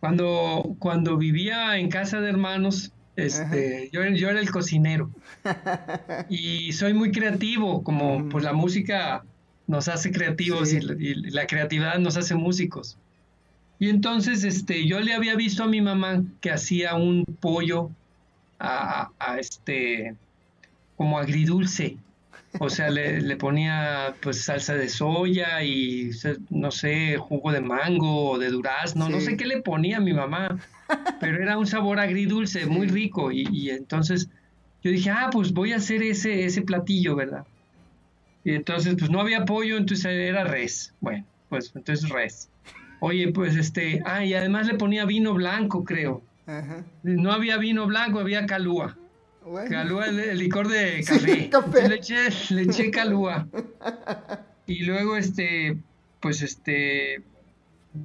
[0.00, 2.92] cuando, cuando vivía en casa de hermanos,
[3.24, 5.10] este, yo, yo era el cocinero.
[6.28, 9.22] Y soy muy creativo, como pues la música
[9.66, 10.76] nos hace creativos Sí.
[10.78, 12.96] y, la- y la creatividad nos hace músicos.
[13.78, 17.90] Y entonces este, yo le había visto a mi mamá que hacía un pollo
[18.58, 20.14] a, a este
[20.96, 21.96] como agridulce.
[22.60, 26.10] O sea, le, le ponía pues salsa de soya y
[26.50, 29.26] no sé, jugo de mango o de durazno, no Sí.
[29.26, 30.58] sé qué le ponía a mi mamá,
[31.20, 33.30] pero era un sabor agridulce, muy rico.
[33.30, 34.28] Y, y entonces
[34.82, 37.44] yo dije, ah, pues voy a hacer ese, ese platillo, ¿verdad?
[38.44, 40.94] Y entonces, pues no había pollo, entonces era res.
[41.00, 42.48] Bueno, pues entonces res.
[43.00, 46.22] Oye, pues este, ah, y además le ponía vino blanco, creo.
[46.46, 46.82] Ajá.
[47.02, 48.96] No había vino blanco, había calúa.
[49.48, 49.70] Bueno.
[49.70, 51.48] Calúa, el, el licor de Sí, café.
[51.50, 51.88] café.
[51.88, 53.46] Le eché, le eché calúa.
[54.66, 55.76] Y luego, este,
[56.20, 57.22] pues este,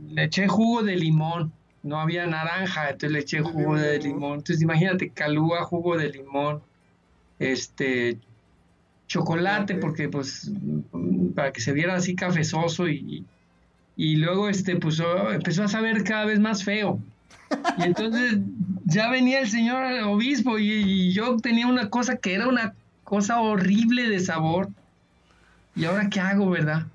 [0.10, 1.52] le eché jugo de limón.
[1.84, 4.36] No había naranja, entonces le eché jugo de Limón.
[4.36, 6.62] Entonces imagínate, calúa, jugo de limón,
[7.40, 8.20] este,
[9.08, 10.50] chocolate, porque pues,
[11.36, 13.26] para que se viera así cafezoso y,
[13.98, 17.00] y luego, este, pues oh, empezó a saber cada vez más feo.
[17.78, 18.40] Y entonces
[18.86, 22.74] ya venía el señor obispo y, y yo tenía una cosa que era una
[23.04, 24.70] cosa horrible de sabor.
[25.76, 26.88] ¿Y ahora qué hago, verdad?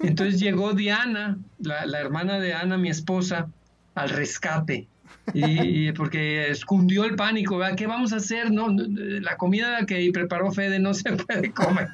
[0.00, 3.48] Entonces llegó Diana, la, la hermana de Ana, mi esposa,
[3.94, 4.86] al rescate.
[5.34, 7.76] Y, y porque escundió el pánico, ¿verdad?
[7.76, 8.52] ¿Qué vamos a hacer?
[8.52, 11.88] No, la comida que preparó Fede no se puede comer.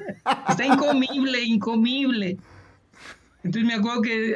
[0.47, 2.37] Está incomible, incomible.
[3.43, 4.35] Entonces me acuerdo que eh,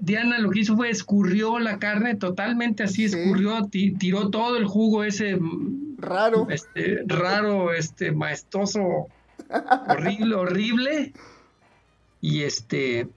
[0.00, 3.16] Diana lo que hizo fue escurrió la carne totalmente así, Sí.
[3.18, 6.46] escurrió, ti- tiró todo el jugo ese mm, Raro.
[6.50, 9.06] este, raro, este, maestoso,
[9.88, 11.12] horrible, horrible.
[12.20, 13.08] Y este,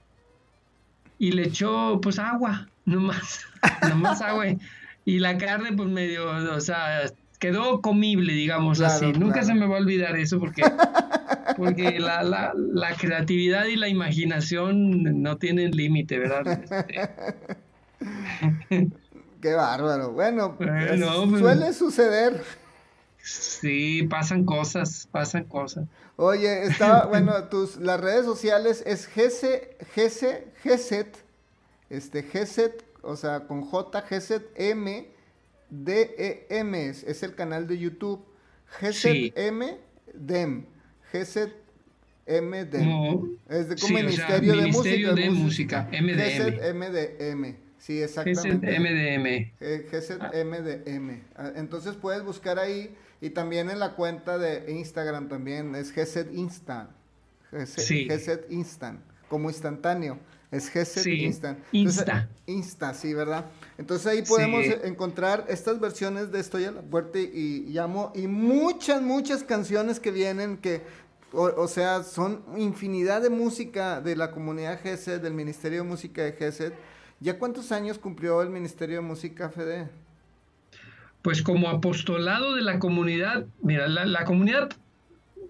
[1.18, 3.40] y le echó pues agua, nomás,
[3.88, 4.48] nomás agua.
[4.48, 4.58] y-
[5.04, 9.06] Y la carne pues medio, o sea, quedó comible, digamos Claro, así.
[9.18, 9.46] Nunca claro.
[9.48, 10.62] se me va a olvidar eso porque,
[11.56, 16.46] porque la, la, la creatividad y la imaginación no tienen límite, ¿verdad?
[16.48, 17.10] Este,
[19.40, 20.12] Qué bárbaro.
[20.12, 22.42] Bueno, Bueno, es- pues- suele suceder.
[23.22, 25.86] sí, pasan cosas, pasan cosas.
[26.16, 31.06] Oye, estaba, bueno, tus, las redes sociales es GC, GC, GZ,
[31.90, 32.70] este, GZ,
[33.02, 35.08] o sea, con J, GZ, M,
[35.70, 38.24] D, E, M, es, es el canal de YouTube.
[38.80, 39.32] GZ, Sí.
[39.36, 39.76] M,
[40.14, 40.66] DEM,
[41.12, 41.48] GZ,
[42.26, 42.80] M, DEM.
[42.84, 44.52] Como- Es de como sí, o sea, Ministerio,
[45.14, 45.82] de de Música.
[45.82, 46.16] Música, MDM.
[46.16, 47.56] GZ, MDM.
[47.78, 48.78] Sí, exactamente.
[48.78, 49.52] MDM.
[49.60, 51.22] Eh, GZMDM.
[51.36, 56.28] Ah, Entonces puedes buscar ahí y también en la cuenta de Instagram también es GZ
[56.32, 56.90] Instant.
[57.50, 58.06] GZ, Sí.
[58.08, 60.18] GZ Instant, como instantáneo.
[60.52, 61.58] Es GZ Sí, Instant.
[61.72, 62.28] Insta.
[62.46, 63.46] Insta, sí, ¿verdad?
[63.78, 64.70] Entonces ahí podemos Sí.
[64.72, 69.42] eh, encontrar estas versiones de Estoy a la puerta y, y llamo y muchas, muchas
[69.44, 70.82] canciones que vienen que,
[71.32, 76.22] o, o sea, son infinidad de música de la comunidad GZ, del Ministerio de Música
[76.22, 76.72] de GZ.
[77.20, 79.88] ¿Ya cuántos años cumplió el Ministerio de Música, Fede?
[81.22, 84.70] Pues como apostolado de la comunidad, mira, la, la comunidad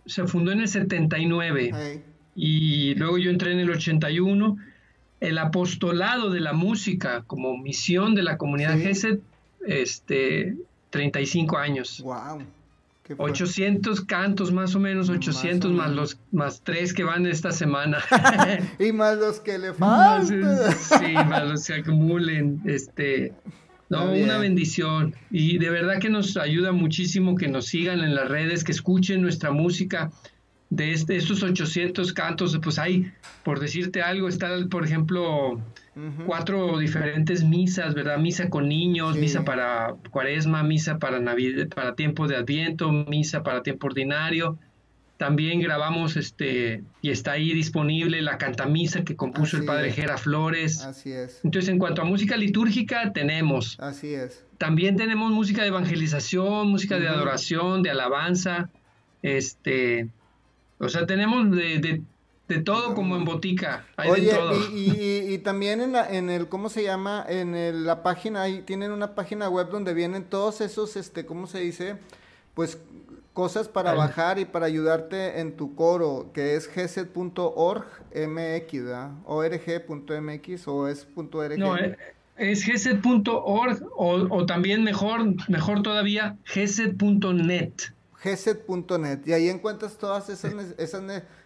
[0.05, 2.03] se fundó en el 79 Ay,
[2.35, 4.57] y luego yo entré en el 81.
[5.21, 8.83] El apostolado de la música como misión de la comunidad Sí.
[8.83, 9.21] GESET,
[9.67, 10.57] este,
[10.91, 12.03] 35 años.
[12.03, 12.43] wow.
[13.13, 13.43] Qué fuerte.
[13.45, 15.97] 800 cantos más o menos, Más o 800 más, menos.
[16.13, 17.99] los más tres que van esta semana.
[18.79, 20.73] Y más los que le Más, faltan.
[20.73, 22.61] sí, más los que acumulen.
[22.65, 23.33] Este,
[23.89, 25.15] no, una bendición.
[25.31, 29.21] Y de verdad que nos ayuda muchísimo que nos sigan en las redes, que escuchen
[29.23, 30.11] nuestra música.
[30.73, 33.13] De este, estos 800 cantos, pues hay,
[33.45, 35.61] por decirte algo, está, por ejemplo,
[36.25, 38.17] cuatro diferentes misas, ¿verdad?
[38.17, 43.63] Misa con niños, misa para cuaresma, misa para Navidad, para tiempo de Adviento, misa para
[43.63, 44.59] tiempo ordinario.
[45.19, 50.83] También grabamos este y está ahí disponible la cantamisa que compuso el padre Gera Flores.
[50.83, 51.41] Así es.
[51.45, 53.79] Entonces, en cuanto a música litúrgica, tenemos.
[53.79, 54.43] Así es.
[54.57, 58.71] También tenemos música de evangelización, música de adoración, de alabanza.
[59.23, 60.09] Este,
[60.83, 62.03] o sea, tenemos de,
[62.49, 63.87] de, todo como en botica.
[63.97, 64.69] Hay Oye, de todo.
[64.75, 67.25] Y, y, también en, la, en el, ¿cómo se llama?
[67.29, 71.61] En la página, ahí tienen una página web donde vienen todos esos, este, ¿cómo se
[71.61, 71.97] dice?
[72.55, 72.79] Pues
[73.33, 79.13] cosas para bajar y para ayudarte en tu coro, que es gset.org mx, ¿verdad?
[79.25, 81.59] org.mx o es .org.
[81.59, 81.97] No, eh,
[82.37, 87.73] es gset.org o, o también mejor, mejor todavía, gset.net
[88.23, 91.03] gset.net y ahí encuentras todas esas, esas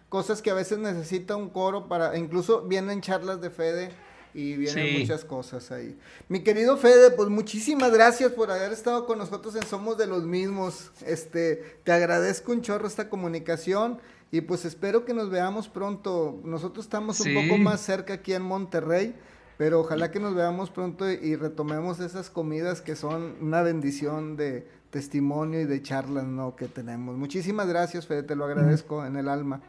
[0.09, 3.91] cosas que a veces necesita un coro para, incluso vienen charlas de Fede
[4.33, 5.97] y vienen muchas cosas ahí.
[6.29, 10.23] Mi querido Fede, pues muchísimas gracias por haber estado con nosotros en Somos de los
[10.23, 10.91] Mismos.
[11.05, 13.99] Este, te agradezco un chorro esta comunicación
[14.31, 16.39] y pues espero que nos veamos pronto.
[16.43, 19.15] Nosotros estamos un poco más cerca aquí en Monterrey.
[19.57, 24.67] Pero ojalá que nos veamos pronto y retomemos esas comidas que son una bendición de,
[24.89, 26.55] testimonio y de charlas ¿no?
[26.55, 27.17] que tenemos.
[27.17, 29.61] Muchísimas gracias, Fede, te lo agradezco en el alma.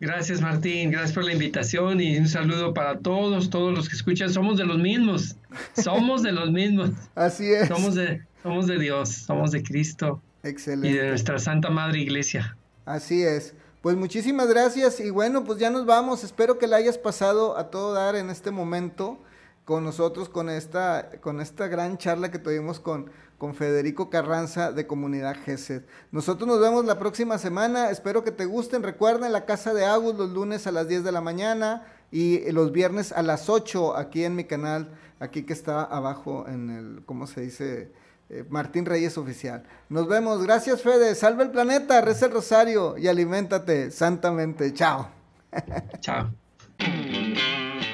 [0.00, 4.30] Gracias, Martín, gracias por la invitación y un saludo para todos, todos los que escuchan.
[4.30, 5.36] Somos de los mismos,
[5.74, 6.92] somos de los mismos.
[7.14, 7.68] Así es.
[7.68, 10.22] Somos de, somos de Dios, somos de Cristo.
[10.42, 10.88] Excelente.
[10.88, 12.56] Y de nuestra Santa Madre Iglesia.
[12.86, 13.54] Así es.
[13.80, 16.22] Pues muchísimas gracias y bueno, pues ya nos vamos.
[16.22, 19.18] Espero que la hayas pasado a todo dar en este momento
[19.64, 24.86] con nosotros, con esta, con esta gran charla que tuvimos con, con Federico Carranza de
[24.86, 25.84] Comunidad GESED.
[26.12, 28.82] Nosotros nos vemos la próxima semana, espero que te gusten.
[28.82, 32.72] Recuerden la casa de Agus los lunes a las 10 de la mañana y los
[32.72, 37.26] viernes a las 8 aquí en mi canal, aquí que está abajo en el, ¿cómo
[37.26, 37.92] se dice?
[38.32, 39.64] Eh, Martín Reyes Oficial.
[39.88, 44.72] Nos vemos, gracias Fede, salve el planeta, reza el rosario y aliméntate santamente.
[44.72, 45.10] Chao.
[46.00, 46.32] Chao.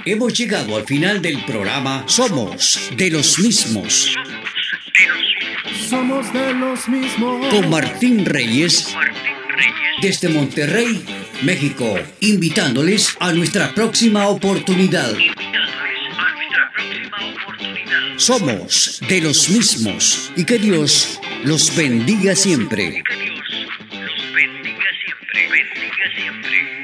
[0.04, 4.14] Hemos llegado al final del programa Somos de los mismos.
[5.88, 7.46] Somos de los mismos.
[7.48, 8.94] Con Martín Reyes.
[10.02, 11.02] Desde Monterrey,
[11.42, 15.14] México, invitándoles a nuestra próxima oportunidad.
[18.16, 23.02] Somos de los mismos y que Dios los bendiga siempre.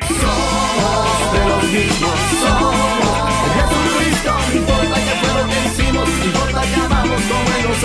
[0.09, 2.11] Somos de los mismos.
[2.39, 2.77] Somos
[3.55, 4.35] Jesucristo.
[4.53, 7.85] No importa que fue lo que hicimos, no importa que amamos como Él nos